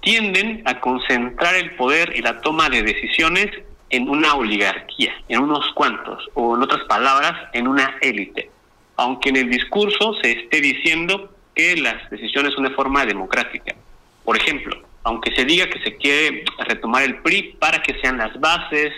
[0.00, 3.48] tienden a concentrar el poder y la toma de decisiones
[3.94, 8.50] en una oligarquía, en unos cuantos, o en otras palabras, en una élite.
[8.96, 13.76] Aunque en el discurso se esté diciendo que las decisiones son de forma democrática.
[14.24, 18.38] Por ejemplo, aunque se diga que se quiere retomar el PRI para que sean las
[18.40, 18.92] bases,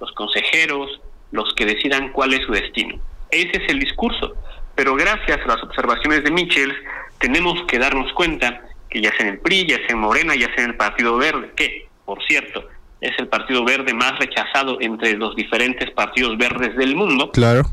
[0.00, 3.00] los consejeros, los que decidan cuál es su destino.
[3.30, 4.34] Ese es el discurso.
[4.74, 6.74] Pero gracias a las observaciones de Michels,
[7.18, 10.52] tenemos que darnos cuenta que ya sea en el PRI, ya sea en Morena, ya
[10.54, 12.68] sea en el Partido Verde, que, por cierto,
[13.02, 17.32] es el partido verde más rechazado entre los diferentes partidos verdes del mundo.
[17.32, 17.64] Claro.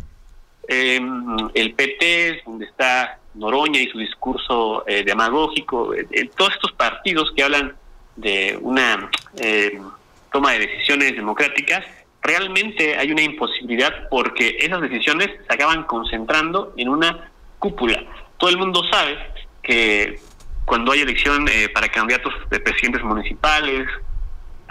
[0.68, 6.72] Em, el PT, donde está Noroña y su discurso eh, demagógico, eh, eh, todos estos
[6.72, 7.76] partidos que hablan
[8.16, 9.84] de una em,
[10.32, 11.86] toma de decisiones democráticas,
[12.24, 18.04] realmente hay una imposibilidad porque esas decisiones se acaban concentrando en una cúpula.
[18.38, 19.18] Todo el mundo sabe
[19.62, 20.20] que
[20.66, 23.88] cuando hay elección para candidatos de presidentes municipales,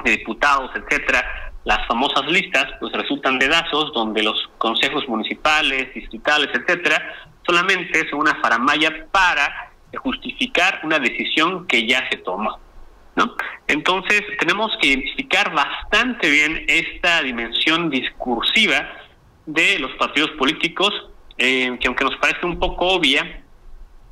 [0.04, 7.14] de diputados, etcétera, las famosas listas pues resultan dedazos donde los consejos municipales, distritales, etcétera,
[7.46, 12.58] solamente son una faramaya para justificar una decisión que ya se tomó.
[13.16, 13.34] ¿no?
[13.66, 18.88] Entonces tenemos que identificar bastante bien esta dimensión discursiva
[19.44, 20.92] de los partidos políticos,
[21.36, 23.42] eh, que aunque nos parece un poco obvia,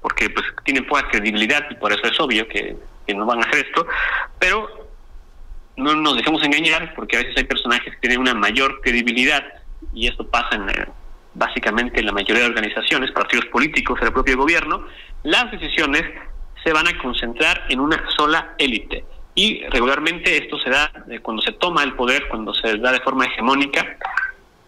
[0.02, 2.76] porque pues tienen poca credibilidad y por eso es obvio que,
[3.06, 3.86] que no van a hacer esto,
[4.38, 4.85] pero
[5.76, 9.44] no nos dejemos engañar porque a veces hay personajes que tienen una mayor credibilidad
[9.92, 10.86] y esto pasa en eh,
[11.34, 14.86] básicamente en la mayoría de organizaciones, partidos políticos, el propio gobierno,
[15.22, 16.02] las decisiones
[16.64, 19.04] se van a concentrar en una sola élite.
[19.34, 23.26] y regularmente esto se da cuando se toma el poder, cuando se da de forma
[23.26, 23.98] hegemónica,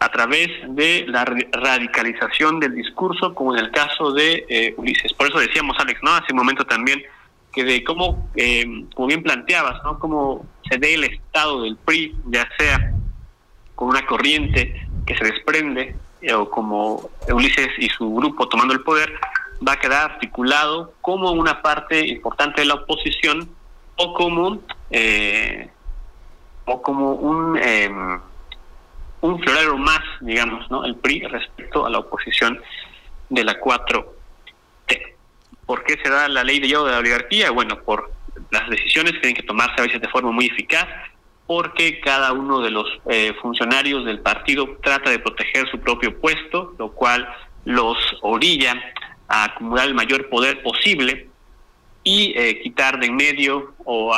[0.01, 5.13] a través de la radicalización del discurso, como en el caso de eh, Ulises.
[5.13, 6.13] Por eso decíamos, Alex, ¿no?
[6.13, 7.03] Hace un momento también,
[7.53, 9.99] que de cómo, eh, como bien planteabas, ¿no?
[9.99, 12.93] Cómo se ve el estado del PRI, ya sea
[13.75, 18.83] con una corriente que se desprende, eh, o como Ulises y su grupo tomando el
[18.83, 19.13] poder,
[19.67, 23.49] va a quedar articulado como una parte importante de la oposición
[23.97, 24.61] o como,
[26.65, 28.21] o como un em,
[29.21, 30.85] un florero más, digamos, ¿no?
[30.85, 32.61] El PRI respecto a la oposición
[33.29, 34.18] de la 4T.
[35.69, 37.51] ¿Por qué se da la ley de yo de la oligarquía?
[37.51, 38.11] Bueno, por
[38.51, 40.87] las decisiones que tienen que tomarse a veces de forma muy eficaz,
[41.47, 46.75] porque cada uno de los eh, funcionarios del partido trata de proteger su propio puesto,
[46.79, 47.29] lo cual
[47.67, 48.83] los orilla
[49.29, 51.29] a acumular el mayor poder posible
[52.03, 54.15] y eh, quitar de en medio o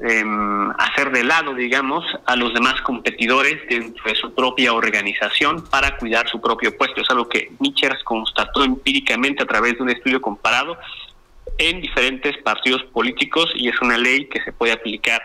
[0.00, 5.96] Em, hacer de lado, digamos, a los demás competidores dentro de su propia organización para
[5.96, 7.00] cuidar su propio puesto.
[7.00, 10.76] Es algo que Michers constató empíricamente a través de un estudio comparado
[11.56, 15.22] en diferentes partidos políticos y es una ley que se puede aplicar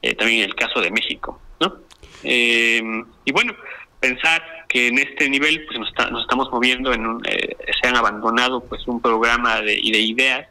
[0.00, 1.40] eh, también en el caso de México.
[1.58, 1.74] ¿no?
[2.22, 3.52] Em, y bueno,
[3.98, 5.88] pensar que en este nivel pues nos,
[6.22, 10.48] estamos moviendo en un, eh, se han abandonado pues un programa de, de ideas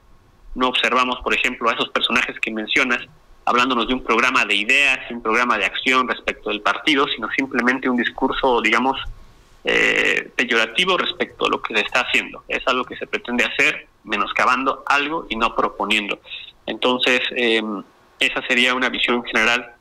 [0.56, 3.08] no observamos por ejemplo a esos personajes que mencionas
[3.46, 7.90] hablándonos de un programa de ideas, un programa de acción respecto del partido, sino simplemente
[7.90, 8.98] un discurso, digamos,
[9.66, 12.44] eh, peyorativo respecto a lo que se está haciendo.
[12.48, 16.20] Es algo que se pretende hacer menoscabando algo y no proponiendo.
[16.66, 17.84] Entonces, em,
[18.20, 19.74] esa sería una visión general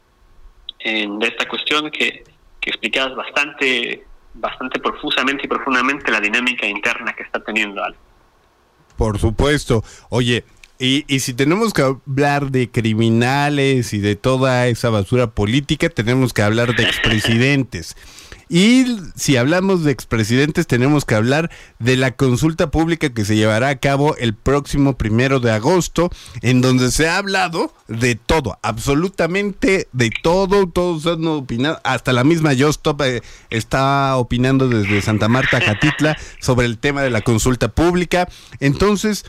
[0.81, 2.25] em, de esta cuestión que,
[2.61, 4.05] que explicabas bastante,
[4.35, 7.95] bastante profusamente y profundamente la dinámica interna que está teniendo Al.
[8.97, 9.83] Por supuesto.
[10.11, 10.45] Oye,
[10.83, 16.33] y, y, si tenemos que hablar de criminales y de toda esa basura política, tenemos
[16.33, 17.95] que hablar de expresidentes.
[18.53, 18.85] Y
[19.17, 23.77] si hablamos de expresidentes, tenemos que hablar de la consulta pública que se llevará a
[23.77, 26.11] cabo el próximo primero de agosto,
[26.43, 30.67] en donde se ha hablado de todo, absolutamente de todo.
[30.67, 36.67] Todos han opinado, hasta la misma Justop eh, está opinando desde Santa Marta, Catitla, sobre
[36.67, 38.29] el tema de la consulta pública.
[38.61, 39.25] Entonces,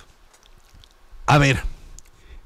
[1.26, 1.64] a ver,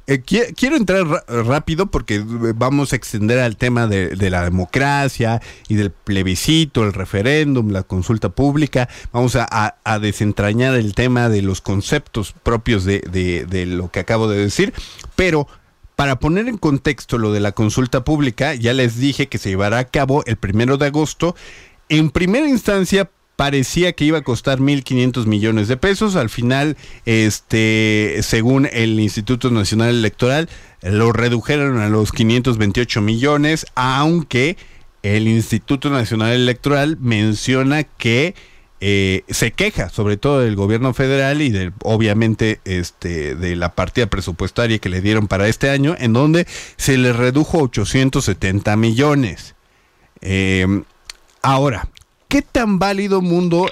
[0.09, 2.23] eh, quiero entrar rápido porque
[2.55, 8.29] vamos a extender al tema de, la democracia y del plebiscito, el referéndum, la consulta
[8.29, 8.87] pública.
[9.11, 14.73] Vamos a, desentrañar el tema de los conceptos propios de, lo que acabo de decir.
[15.17, 15.45] Pero
[15.97, 19.79] para poner en contexto lo de la consulta pública, ya les dije que se llevará
[19.79, 21.35] a cabo el primero de agosto.
[21.89, 26.17] En primera instancia, parecía que iba a costar 1.500 millones de pesos.
[26.17, 26.75] Al final,
[27.05, 30.49] este, según el Instituto Nacional Electoral,
[30.81, 34.57] lo redujeron a los 528 millones, aunque
[35.03, 38.33] el Instituto Nacional Electoral menciona que
[38.79, 44.77] eh, se queja sobre todo del gobierno federal y obviamente este, de la partida presupuestaria
[44.77, 49.55] que le dieron para este año, en donde se le redujo 870 millones.
[50.21, 50.65] Eh,
[51.43, 51.87] ahora,
[52.27, 53.69] ¿qué tan válido mundo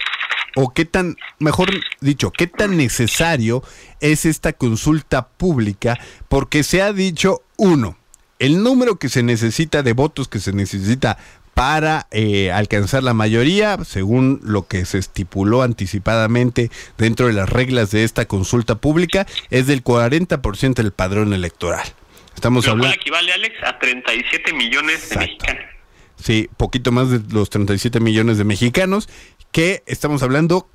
[0.56, 1.70] o qué tan, mejor
[2.02, 3.64] dicho, qué tan necesario
[4.00, 6.00] es esta consulta pública?
[6.30, 7.98] Porque se ha dicho, uno,
[8.40, 11.18] el número que se necesita de votos que se necesita
[11.54, 17.92] para eh, alcanzar la mayoría, según lo que se estipuló anticipadamente dentro de las reglas
[17.92, 21.88] de esta consulta pública, es del 40% del padrón electoral.
[22.36, 22.94] Estamos hablando.
[22.94, 25.75] equivale, Alex, a 37 millones de mexicanos.
[26.22, 29.10] Sí, poquito más de los 37 millones de mexicanos,
[29.52, 30.68] que estamos hablando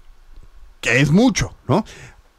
[0.81, 1.85] que es mucho, ¿no?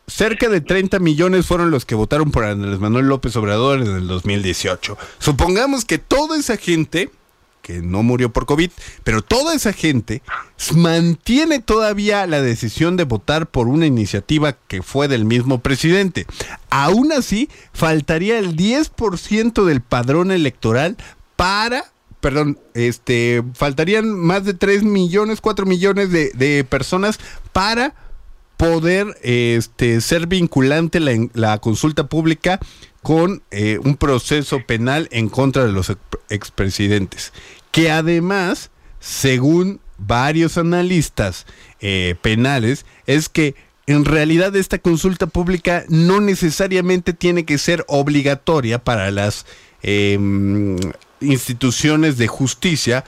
[0.07, 4.07] Cerca de 30 millones fueron los que votaron por Andrés Manuel López Obrador en el
[4.07, 4.97] 2018.
[5.19, 7.11] Supongamos que toda esa gente,
[7.61, 8.71] que no murió por COVID,
[9.03, 10.21] pero toda esa gente
[10.75, 16.25] mantiene todavía la decisión de votar por una iniciativa que fue del mismo presidente.
[16.69, 20.97] Aún así, faltaría el 10% del padrón electoral
[21.35, 21.90] para
[22.21, 27.19] perdón, este, faltarían más de 3 millones, 4 millones de, personas
[27.51, 27.93] para
[28.55, 32.59] poder este, ser vinculante la, la consulta pública
[33.01, 35.91] con eh, un proceso penal en contra de los
[36.29, 37.33] expresidentes.
[37.71, 38.69] Que además,
[38.99, 41.45] según varios analistas
[41.79, 43.55] eh, penales, es que
[43.87, 49.45] en realidad esta consulta pública no necesariamente tiene que ser obligatoria para las
[49.81, 50.77] em,
[51.21, 53.03] instituciones de justicia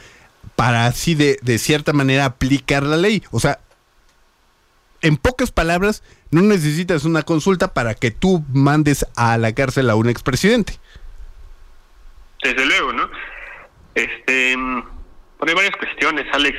[0.55, 3.23] para así de, de cierta manera aplicar la ley.
[3.31, 3.59] O sea,
[5.01, 6.01] en pocas palabras,
[6.31, 10.79] no necesitas una consulta para que tú mandes a la cárcel a un expresidente.
[12.41, 13.09] desde luego, ¿no?
[13.95, 16.57] Este, hay varias cuestiones, Alex.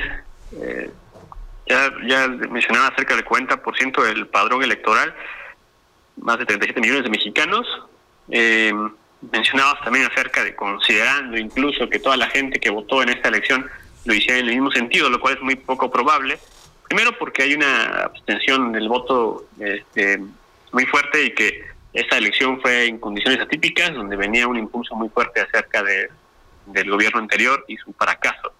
[0.61, 0.89] Eh,
[1.67, 5.15] ya, ya mencionaba cerca del 40% del padrón electoral,
[6.21, 7.67] más de 37 millones de mexicanos.
[8.29, 8.71] Eh,
[9.31, 13.69] mencionabas también acerca de considerando incluso que toda la gente que votó en esta elección
[14.05, 16.37] lo hiciera en el mismo sentido, lo cual es muy poco probable.
[16.87, 20.21] Primero porque hay una abstención del voto este,
[20.71, 21.63] muy fuerte y que
[21.93, 26.09] esta elección fue en condiciones atípicas, donde venía un impulso muy fuerte acerca de,
[26.67, 28.53] del gobierno anterior y su fracaso.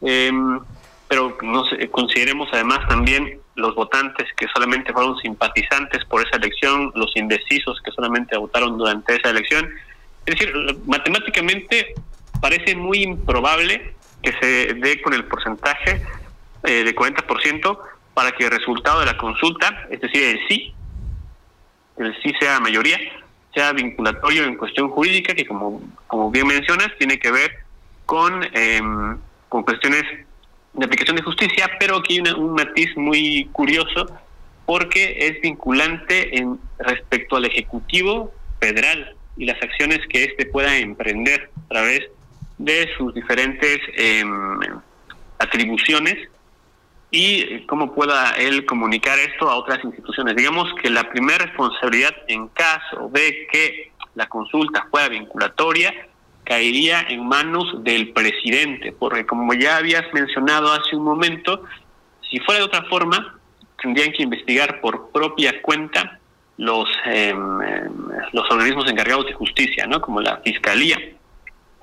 [0.00, 0.60] Em,
[1.08, 7.14] pero no consideremos además también los votantes que solamente fueron simpatizantes por esa elección, los
[7.16, 9.68] indecisos que solamente votaron durante esa elección.
[10.24, 10.54] Es decir,
[10.86, 11.94] matemáticamente
[12.40, 16.02] parece muy improbable que se dé con el porcentaje
[16.64, 17.78] eh, de 40%
[18.14, 20.74] para que el resultado de la consulta, es decir, el sí,
[21.98, 22.98] el sí sea mayoría,
[23.54, 27.52] sea vinculatorio en cuestión jurídica, que como, como bien mencionas, tiene que ver
[28.06, 30.04] con, em, con cuestiones
[30.74, 34.06] de aplicación de justicia, pero aquí hay un matiz muy curioso
[34.66, 41.50] porque es vinculante en respecto al Ejecutivo federal y las acciones que éste pueda emprender
[41.64, 42.00] a través
[42.58, 44.60] de sus diferentes em,
[45.38, 46.16] atribuciones
[47.10, 50.36] y cómo pueda él comunicar esto a otras instituciones.
[50.36, 55.94] Digamos que la primera responsabilidad en caso de que la consulta fuera vinculatoria
[56.48, 61.62] caería en manos del presidente, porque como ya habías mencionado hace un momento,
[62.30, 63.38] si fuera de otra forma,
[63.80, 66.18] tendrían que investigar por propia cuenta
[66.56, 67.58] los, em,
[68.32, 70.00] los organismos encargados de justicia, ¿no?
[70.00, 70.98] como la Fiscalía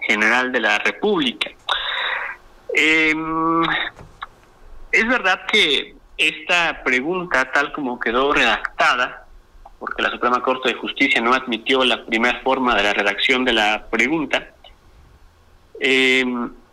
[0.02, 1.52] General de la República.
[2.74, 3.64] Em,
[4.92, 9.28] es verdad que esta pregunta, tal como quedó redactada,
[9.78, 13.54] porque la Suprema Corte de Justicia no admitió la primera forma de la redacción de
[13.54, 14.55] la pregunta,
[15.80, 16.24] eh,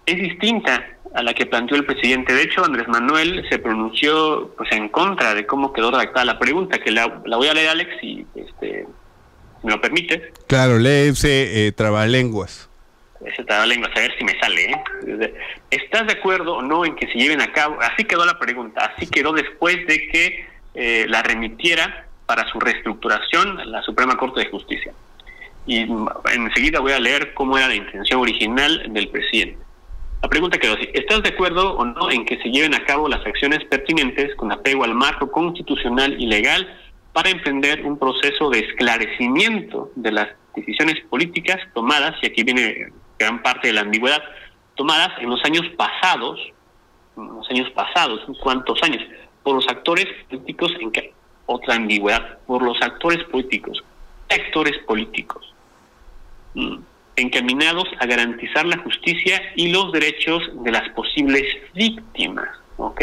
[0.06, 0.84] es distinta
[1.14, 2.32] a la que planteó el presidente.
[2.34, 6.78] De hecho, Andrés Manuel se pronunció pues en contra de cómo quedó redactada la pregunta,
[6.78, 8.86] que la, voy a leer, Alex, si este,
[9.62, 10.32] me lo permite.
[10.46, 12.68] Claro, lee ese eh, trabalenguas.
[13.24, 14.64] Ese trabalenguas, a ver si me sale.
[14.64, 15.34] ¿eh?
[15.70, 17.78] ¿Estás de acuerdo o no en que se lleven a cabo?
[17.80, 23.70] Así quedó la pregunta, así quedó después de que eh, la remitiera para su reestructuración
[23.70, 24.92] la Suprema Corte de Justicia
[25.66, 25.86] y
[26.34, 29.58] enseguida voy a leer cómo era la intención original del presidente.
[30.22, 33.08] La pregunta quedó así, ¿estás de acuerdo o no en que se lleven a cabo
[33.08, 36.68] las acciones pertinentes con apego al marco constitucional y legal
[37.12, 43.42] para emprender un proceso de esclarecimiento de las decisiones políticas tomadas, y aquí viene gran
[43.42, 44.22] parte de la ambigüedad,
[44.74, 46.38] tomadas en los años pasados,
[47.16, 49.02] en los años pasados, ¿cuántos años?
[49.42, 51.12] Por los actores políticos, en que
[51.46, 53.82] otra ambigüedad, por los actores políticos,
[54.28, 55.51] actores políticos
[57.16, 61.44] encaminados a garantizar la justicia y los derechos de las posibles
[61.74, 62.48] víctimas.
[62.76, 63.02] Ok,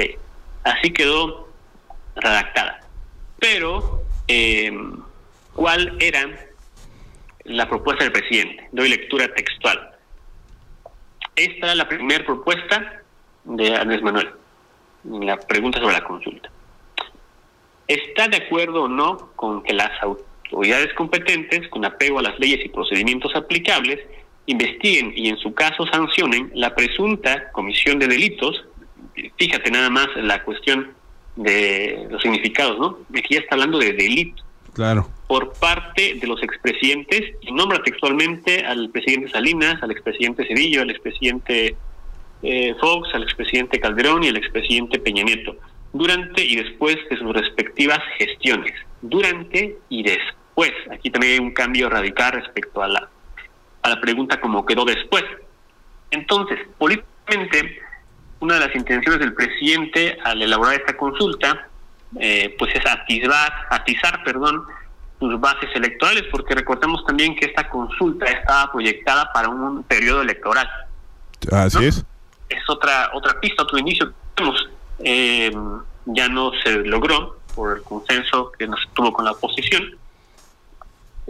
[0.64, 1.50] así quedó
[2.16, 2.82] redactada.
[3.39, 5.02] Pero, em,
[5.54, 6.30] ¿cuál era
[7.45, 8.68] la propuesta del presidente?
[8.72, 9.91] Doy lectura textual.
[11.36, 13.02] Esta era la primera propuesta
[13.45, 14.30] de Andrés Manuel,
[15.06, 16.50] la pregunta sobre la consulta.
[17.88, 22.39] ¿Está de acuerdo o no con que las autoridades autoridades competentes, con apego a las
[22.39, 24.00] leyes y procedimientos aplicables,
[24.47, 28.66] investiguen y en su caso sancionen la presunta comisión de delitos.
[29.38, 30.93] Fíjate nada más la cuestión
[31.36, 32.97] de los significados, ¿no?
[33.16, 34.43] Aquí ya está hablando de delito.
[34.74, 35.08] Claro.
[35.28, 40.89] Por parte de los expresidentes, y nombra textualmente al presidente Salinas, al expresidente Cedillo, al
[40.89, 41.76] expresidente
[42.41, 45.58] eh, Fox, al expresidente Calderón y al expresidente Peña Nieto,
[45.93, 48.74] durante y después de sus respectivas gestiones.
[49.02, 53.07] Durante y después pues Aquí también hay un cambio radical respecto a la,
[53.82, 55.24] a la pregunta como quedó después.
[56.12, 57.80] Entonces, políticamente,
[58.41, 61.70] una de las intenciones del presidente al elaborar esta consulta,
[62.20, 64.66] eh, pues es atizar, atizar, perdón,
[65.18, 70.70] sus bases electorales, porque recordemos también que esta consulta estaba proyectada para un periodo electoral.
[71.53, 72.05] Así es.
[72.49, 74.12] Es otra otra pista, otro inicio.
[74.99, 75.53] Eh,
[76.07, 79.97] ya no se logró por el consenso que nos tuvo con la oposición.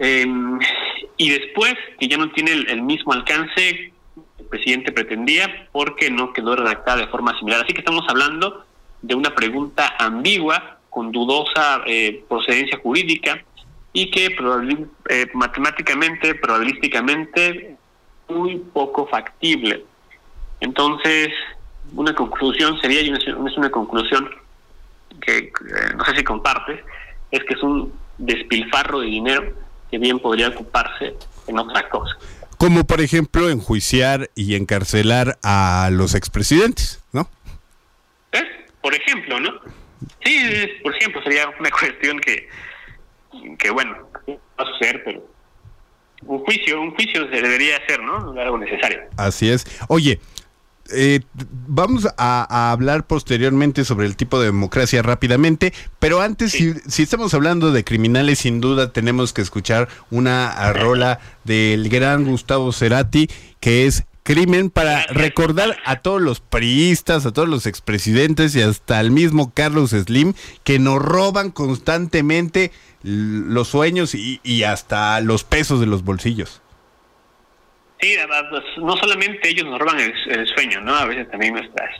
[0.02, 0.58] Em,
[1.18, 3.92] y después, que ya no tiene el, mismo alcance
[4.38, 7.62] el presidente pretendía, porque no quedó redactada de forma similar.
[7.62, 8.64] Así que estamos hablando
[9.02, 13.44] de una pregunta ambigua, con dudosa eh, procedencia jurídica,
[13.92, 14.34] y que
[15.10, 17.76] eh, matemáticamente, probabilísticamente,
[18.30, 19.84] muy poco factible.
[20.60, 21.28] Entonces,
[21.94, 23.26] una conclusión sería, y es
[23.56, 24.30] una conclusión
[25.20, 25.50] que eh,
[25.94, 26.80] no sé si compartes,
[27.30, 31.14] es que es un despilfarro de dinero que bien podría ocuparse
[31.46, 32.16] en otra cosa.
[32.58, 37.28] Como por ejemplo enjuiciar y encarcelar a los expresidentes, ¿no?
[38.32, 38.44] ¿Eh?
[38.82, 39.50] Por ejemplo, ¿no?
[40.24, 40.42] Sí,
[40.82, 42.48] por ejemplo, sería una cuestión que,
[43.58, 45.26] que bueno, va a suceder, pero
[46.22, 48.38] un juicio, un juicio se debería hacer, ¿no?
[48.38, 49.00] Algo necesario.
[49.16, 49.64] Así es.
[49.88, 50.20] Oye,
[50.92, 51.20] eh,
[51.66, 57.34] vamos a, hablar posteriormente sobre el tipo de democracia rápidamente, pero antes, si, si, estamos
[57.34, 63.28] hablando de criminales, sin duda tenemos que escuchar una rola del gran Gustavo Cerati,
[63.60, 68.98] que es Crimen, para recordar a todos los priistas, a todos los expresidentes y hasta
[68.98, 72.70] al mismo Carlos Slim, que nos roban constantemente
[73.02, 76.60] los sueños y, y hasta los pesos de los bolsillos.
[78.00, 78.16] Sí,
[78.48, 80.94] pues, no solamente ellos nos roban el, sueño, ¿no?
[80.94, 81.90] A veces también nuestras,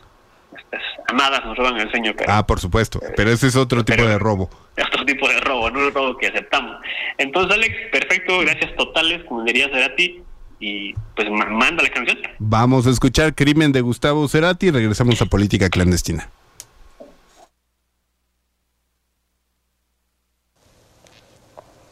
[0.50, 2.14] nuestras amadas nos roban el sueño.
[2.26, 4.48] ah, por supuesto, pero ese es otro tipo de robo.
[4.82, 6.76] Otro tipo de robo, no el robo que aceptamos.
[7.18, 10.22] Entonces, Alex, perfecto, gracias totales, como diría Cerati,
[10.58, 12.18] y pues manda la canción.
[12.38, 16.28] Vamos a escuchar Crimen de Gustavo Cerati y regresamos a Política Clandestina.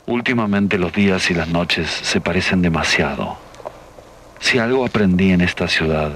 [0.06, 3.47] Últimamente los días y las noches se parecen demasiado.
[4.40, 6.12] Si algo aprendí en esta ciudad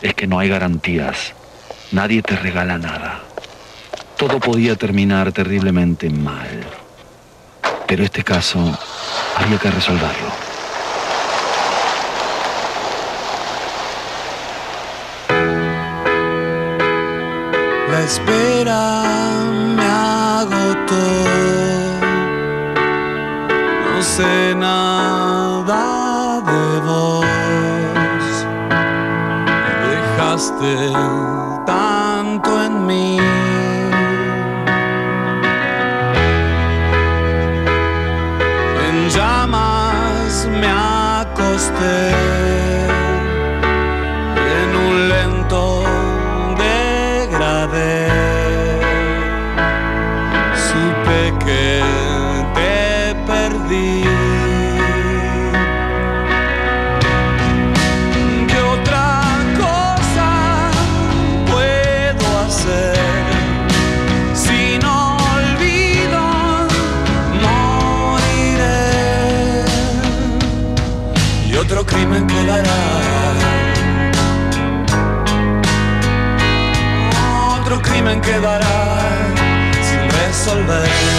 [0.00, 1.32] es que no hay garantías.
[1.92, 3.20] Nadie te regala nada.
[4.16, 6.64] Todo podía terminar terriblemente mal.
[7.86, 8.58] Pero este caso
[9.36, 10.32] había que resolverlo.
[17.90, 19.02] La espera
[19.76, 20.94] me agotó.
[23.94, 25.31] No sé nada
[30.50, 31.41] tanto
[78.22, 78.98] quedará
[79.82, 81.11] sin resolver.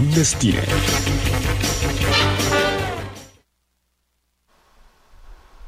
[0.00, 0.62] Clandestina.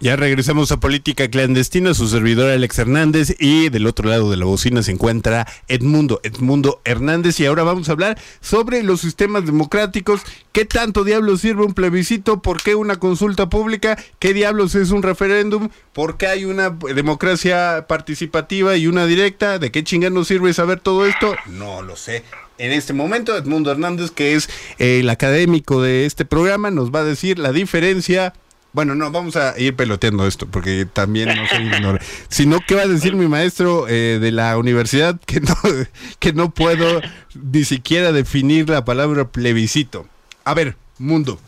[0.00, 4.46] Ya regresamos a Política Clandestina, su servidor Alex Hernández y del otro lado de la
[4.46, 10.22] bocina se encuentra Edmundo, Edmundo Hernández y ahora vamos a hablar sobre los sistemas democráticos,
[10.50, 15.04] qué tanto diablos sirve un plebiscito, por qué una consulta pública, qué diablos es un
[15.04, 20.80] referéndum, por qué hay una democracia participativa y una directa, de qué chingano sirve saber
[20.80, 22.24] todo esto, no lo sé.
[22.62, 24.48] En este momento, Edmundo Hernández, que es
[24.78, 28.34] el académico de este programa, nos va a decir la diferencia
[28.72, 32.00] bueno, no, vamos a ir peloteando esto, porque también no soy menor.
[32.28, 35.20] Sino, ¿qué va a decir mi maestro eh, de la universidad?
[35.26, 35.54] Que no,
[36.20, 37.02] que no puedo
[37.34, 40.06] ni siquiera definir la palabra plebiscito.
[40.44, 41.40] A ver, mundo.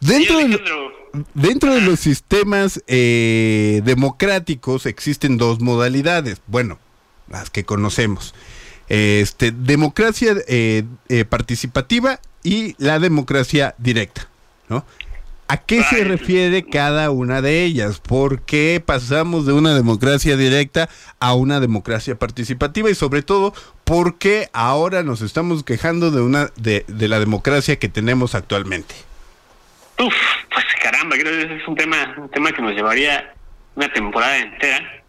[0.00, 0.60] Dentro de,
[1.34, 6.42] dentro de los sistemas eh, democráticos existen dos modalidades.
[6.48, 6.80] Bueno,
[7.30, 8.34] las que conocemos.
[8.88, 10.84] Este, democracia eh,
[11.28, 14.28] participativa y la democracia directa,
[14.68, 14.84] ¿no?
[15.46, 18.00] ¿A qué se refiere cada una de ellas?
[18.00, 20.88] ¿Por qué pasamos de una democracia directa
[21.20, 22.90] a una democracia participativa?
[22.90, 23.52] Y sobre todo,
[23.84, 28.94] ¿por qué ahora nos estamos quejando de una de, la democracia que tenemos actualmente?
[29.98, 30.14] Uf,
[30.50, 33.34] pues caramba, creo que es un tema, un tema que nos llevaría
[33.74, 35.03] una temporada entera.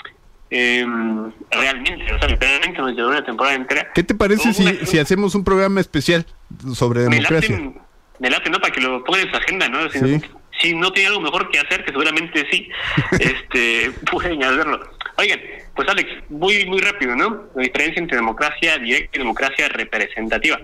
[0.58, 3.92] Em, realmente, o sea, literalmente nos llevaría una temporada entera.
[3.94, 6.26] ¿Qué te parece si, si hacemos un programa especial
[6.74, 7.60] sobre democracia?
[8.20, 8.62] me late, ¿no?
[8.62, 9.80] Para que lo pongan en su agenda, ¿no?
[10.62, 12.70] Si, no tiene algo mejor que hacer, que seguramente sí,
[13.20, 14.80] este, pueden hacerlo.
[15.18, 15.42] Oigan,
[15.76, 17.48] pues Alex, muy, muy rápido, ¿no?
[17.54, 20.62] La diferencia entre democracia directa y democracia representativa.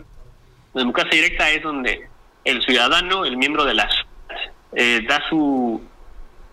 [0.73, 2.07] La democracia directa es donde
[2.45, 3.93] el ciudadano, el miembro de las
[4.71, 5.81] eh, da su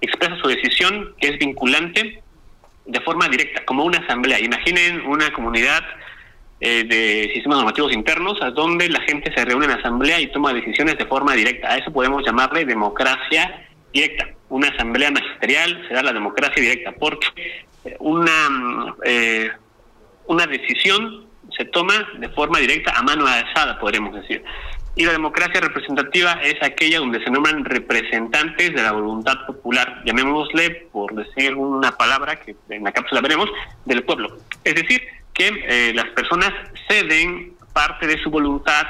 [0.01, 2.20] expresa su decisión que es vinculante
[2.89, 4.41] de forma directa, como una asamblea.
[4.41, 5.84] Imaginen una comunidad
[6.61, 10.53] eh, de sistemas normativos internos, a donde la gente se reúne en asamblea y toma
[10.53, 11.70] decisiones de forma directa.
[11.70, 14.28] A eso podemos llamarle democracia directa.
[14.49, 17.66] Una asamblea magisterial será la democracia directa, porque
[17.99, 19.51] una, eh,
[20.26, 21.26] una decisión
[21.57, 24.43] se toma de forma directa a mano alzada, podríamos decir.
[24.99, 30.88] Y la democracia representativa es aquella donde se nombran representantes de la voluntad popular, llamémosle,
[30.90, 33.49] por decir una palabra que en la cápsula veremos,
[33.84, 34.38] del pueblo.
[34.64, 35.01] Es decir,
[35.32, 36.53] que eh, las personas
[36.88, 38.88] ceden parte de su voluntad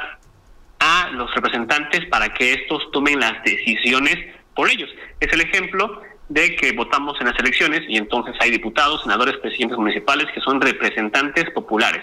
[0.78, 4.16] a los representantes para que estos tomen las decisiones
[4.54, 4.88] por ellos.
[5.20, 6.00] Es el ejemplo
[6.30, 10.58] de que votamos en las elecciones y entonces hay diputados, senadores, presidentes municipales que son
[10.58, 12.00] representantes populares.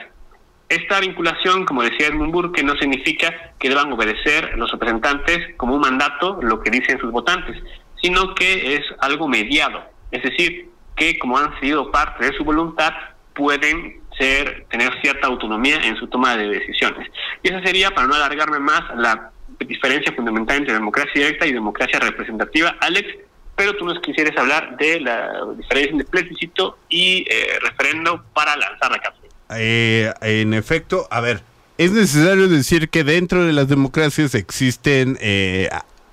[0.67, 5.81] Esta vinculación, como decía Edmund Burke, no significa que deban obedecer los representantes como un
[5.81, 7.61] mandato lo que dicen sus votantes,
[8.01, 12.93] sino que es algo mediado, es decir, que como han sido parte de su voluntad,
[13.33, 17.09] pueden ser, tener cierta autonomía en su toma de decisiones.
[17.43, 21.99] Y esa sería, para no alargarme más, la diferencia fundamental entre democracia directa y democracia
[21.99, 22.75] representativa.
[22.79, 23.07] Alex,
[23.55, 28.91] pero tú nos quisieras hablar de la diferencia entre plebiscito y eh, referendo para lanzar
[28.91, 29.24] la cápsula.
[29.51, 31.43] Eh, en efecto, a ver,
[31.77, 35.69] es necesario decir que dentro de las democracias existen eh,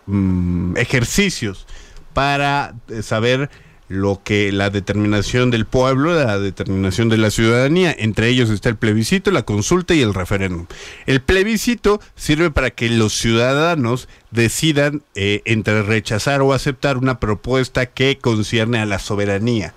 [0.06, 1.66] mm, ejercicios
[2.12, 3.48] para saber
[3.92, 7.94] lo que la determinación del pueblo, la determinación de la ciudadanía.
[7.96, 10.66] Entre ellos está el plebiscito, la consulta y el referéndum.
[11.04, 17.84] El plebiscito sirve para que los ciudadanos decidan eh, entre rechazar o aceptar una propuesta
[17.84, 19.74] que concierne a la soberanía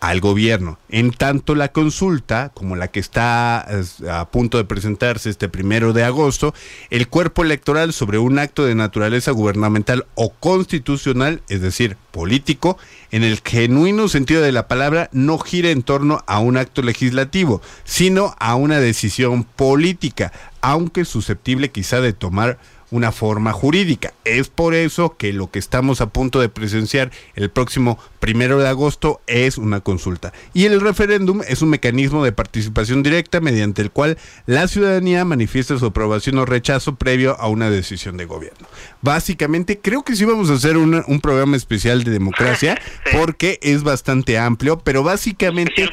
[0.00, 0.78] al gobierno.
[0.88, 3.66] En tanto la consulta, como la que está
[4.10, 6.54] a punto de presentarse este primero de agosto,
[6.88, 12.78] el cuerpo electoral sobre un acto de naturaleza gubernamental o constitucional, es decir, político,
[13.10, 17.60] en el genuino sentido de la palabra, no gira en torno a un acto legislativo,
[17.84, 22.58] sino a una decisión política, aunque susceptible quizá de tomar
[22.90, 24.12] una forma jurídica.
[24.24, 28.68] Es por eso que lo que estamos a punto de presenciar el próximo primero de
[28.68, 30.32] agosto es una consulta.
[30.52, 35.78] Y el referéndum es un mecanismo de participación directa mediante el cual la ciudadanía manifiesta
[35.78, 38.66] su aprobación o rechazo previo a una decisión de gobierno.
[39.02, 42.80] Básicamente, creo que sí vamos a hacer un programa especial de democracia
[43.12, 45.88] porque es bastante amplio, pero básicamente...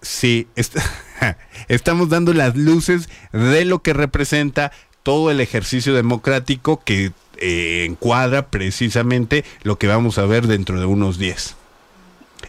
[0.00, 0.48] Sí,
[1.68, 4.70] estamos dando las luces de lo que representa
[5.04, 10.86] todo el ejercicio democrático que eh, encuadra precisamente lo que vamos a ver dentro de
[10.86, 11.56] unos días.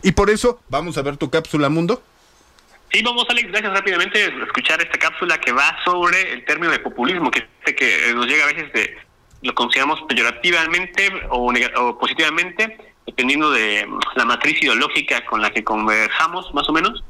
[0.02, 2.02] Y por eso, ¿vamos a ver tu cápsula mundo?
[2.92, 6.80] Sí, vamos, Alex, gracias rápidamente a escuchar esta cápsula que va sobre el término de
[6.80, 7.46] populismo, que,
[7.76, 8.98] que nos llega a veces de,
[9.42, 16.54] lo consideramos peyorativamente o, o positivamente, dependiendo de la matriz ideológica con la que conversamos,
[16.54, 17.04] más o menos,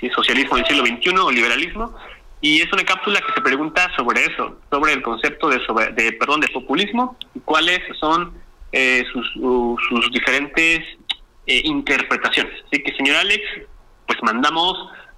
[0.00, 1.94] si es socialismo del siglo XXI o liberalismo,
[2.40, 5.58] y es una cápsula que se pregunta sobre eso, sobre el concepto de,
[5.94, 8.32] de perdón, de populismo y cuáles son
[8.72, 10.80] eh, sus, sus, diferentes
[11.46, 12.52] eh, interpretaciones.
[12.66, 13.42] Así que, señor Alex,
[14.06, 14.74] pues mandamos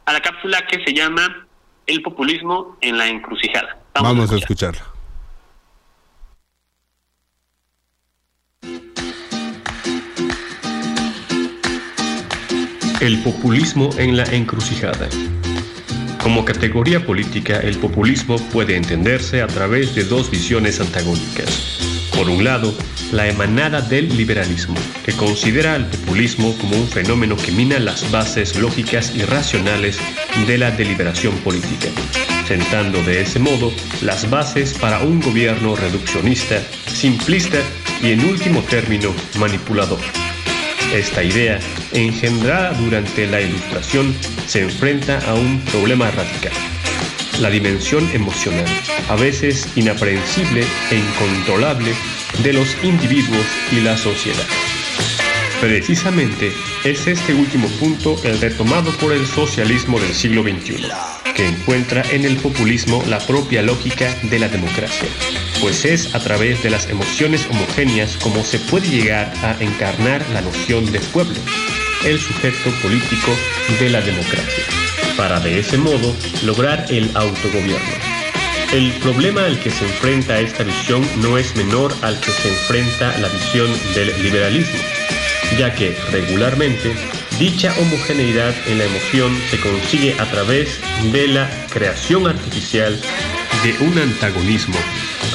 [0.06, 1.46] a la cápsula que se llama
[1.86, 3.76] El populismo en la encrucijada.
[3.94, 4.86] Vamos, a escucharla.
[13.00, 15.08] El populismo en la encrucijada.
[16.22, 21.78] Como categoría política, el populismo puede entenderse a través de dos visiones antagónicas.
[22.14, 22.74] Por un lado,
[23.10, 28.56] la emanada del liberalismo, que considera al populismo como un fenómeno que mina las bases
[28.56, 29.98] lógicas y racionales
[30.46, 31.88] de la deliberación política,
[32.46, 37.58] sentando de ese modo las bases para un gobierno reduccionista, simplista
[38.02, 40.00] y en último término manipulador.
[40.92, 41.58] Esta idea,
[41.92, 44.14] engendrada durante la Ilustración,
[44.46, 46.52] se enfrenta a un problema radical.
[47.40, 48.66] La dimensión emocional,
[49.08, 51.94] a veces inaprehensible e incontrolable,
[52.42, 54.46] de los individuos y la sociedad.
[55.60, 56.52] Precisamente
[56.84, 60.86] es este último punto el retomado por el socialismo del siglo XXI,
[61.34, 65.08] que encuentra en el populismo la propia lógica de la democracia,
[65.60, 70.40] pues es a través de las emociones homogéneas como se puede llegar a encarnar la
[70.40, 71.38] noción de pueblo,
[72.04, 73.36] el sujeto político
[73.78, 74.64] de la democracia,
[75.16, 77.94] para de ese modo lograr el autogobierno.
[78.72, 83.16] El problema al que se enfrenta esta visión no es menor al que se enfrenta
[83.18, 84.78] la visión del liberalismo
[85.58, 86.94] ya que regularmente
[87.38, 90.80] dicha homogeneidad en la emoción se consigue a través
[91.12, 92.98] de la creación artificial
[93.62, 94.78] de un antagonismo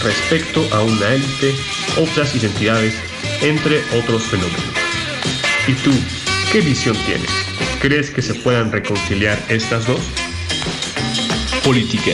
[0.04, 1.54] respecto a una élite,
[1.98, 2.96] otras identidades,
[3.42, 4.62] entre otros fenómenos.
[5.68, 5.92] ¿Y tú,
[6.56, 7.30] qué visión tienes?
[7.82, 10.00] ¿Crees que se puedan reconciliar estas dos?
[11.66, 12.14] Política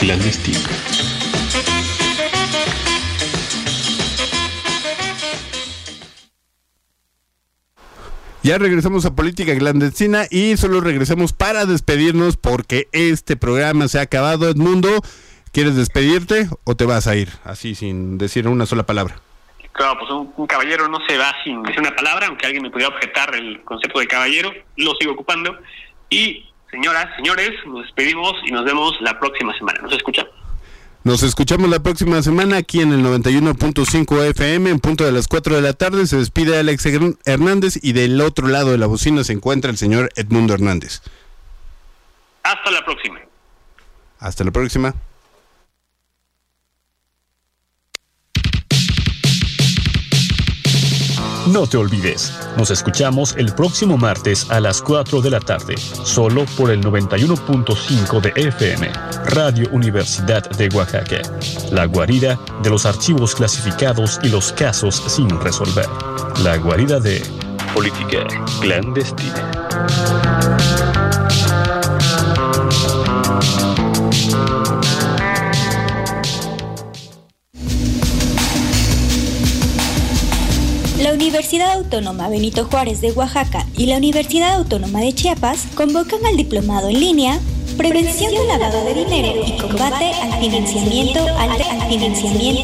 [0.00, 0.58] clandestina.
[8.42, 14.02] Ya regresamos a Política Clandestina y solo regresamos para despedirnos porque este programa se ha
[14.02, 14.48] acabado.
[14.48, 15.02] Edmundo,
[15.52, 19.20] ¿quieres despedirte o te vas a ir así sin decir una sola palabra?
[19.72, 22.94] Claro, pues un, caballero no se va sin decir una palabra, aunque alguien me pudiera
[22.94, 25.58] objetar el concepto de caballero, lo sigo ocupando.
[26.10, 29.80] Y señoras, señores, nos despedimos y nos vemos la próxima semana.
[29.80, 30.32] Nos escuchamos.
[31.04, 35.56] Nos escuchamos la próxima semana aquí en el 91.5 FM en punto de las 4
[35.56, 36.06] de la tarde.
[36.06, 36.86] Se despide Alex
[37.24, 41.02] Hernández y del otro lado de la bocina se encuentra el señor Edmundo Hernández.
[42.44, 43.20] Hasta la próxima.
[44.20, 44.94] Hasta la próxima.
[51.48, 56.44] No te olvides, nos escuchamos el próximo martes a las 4 de la tarde, solo
[56.56, 58.88] por el 91.5 de FM,
[59.26, 61.20] Radio Universidad de Oaxaca,
[61.72, 65.88] la guarida de los archivos clasificados y los casos sin resolver,
[66.44, 67.20] la guarida de
[67.74, 68.24] política
[68.60, 70.81] clandestina.
[81.22, 86.88] Universidad Autónoma Benito Juárez de Oaxaca y la Universidad Autónoma de Chiapas convocan al diplomado
[86.88, 87.38] en línea
[87.76, 92.60] Prevención del lavado de dinero y combate al financiamiento al financiamiento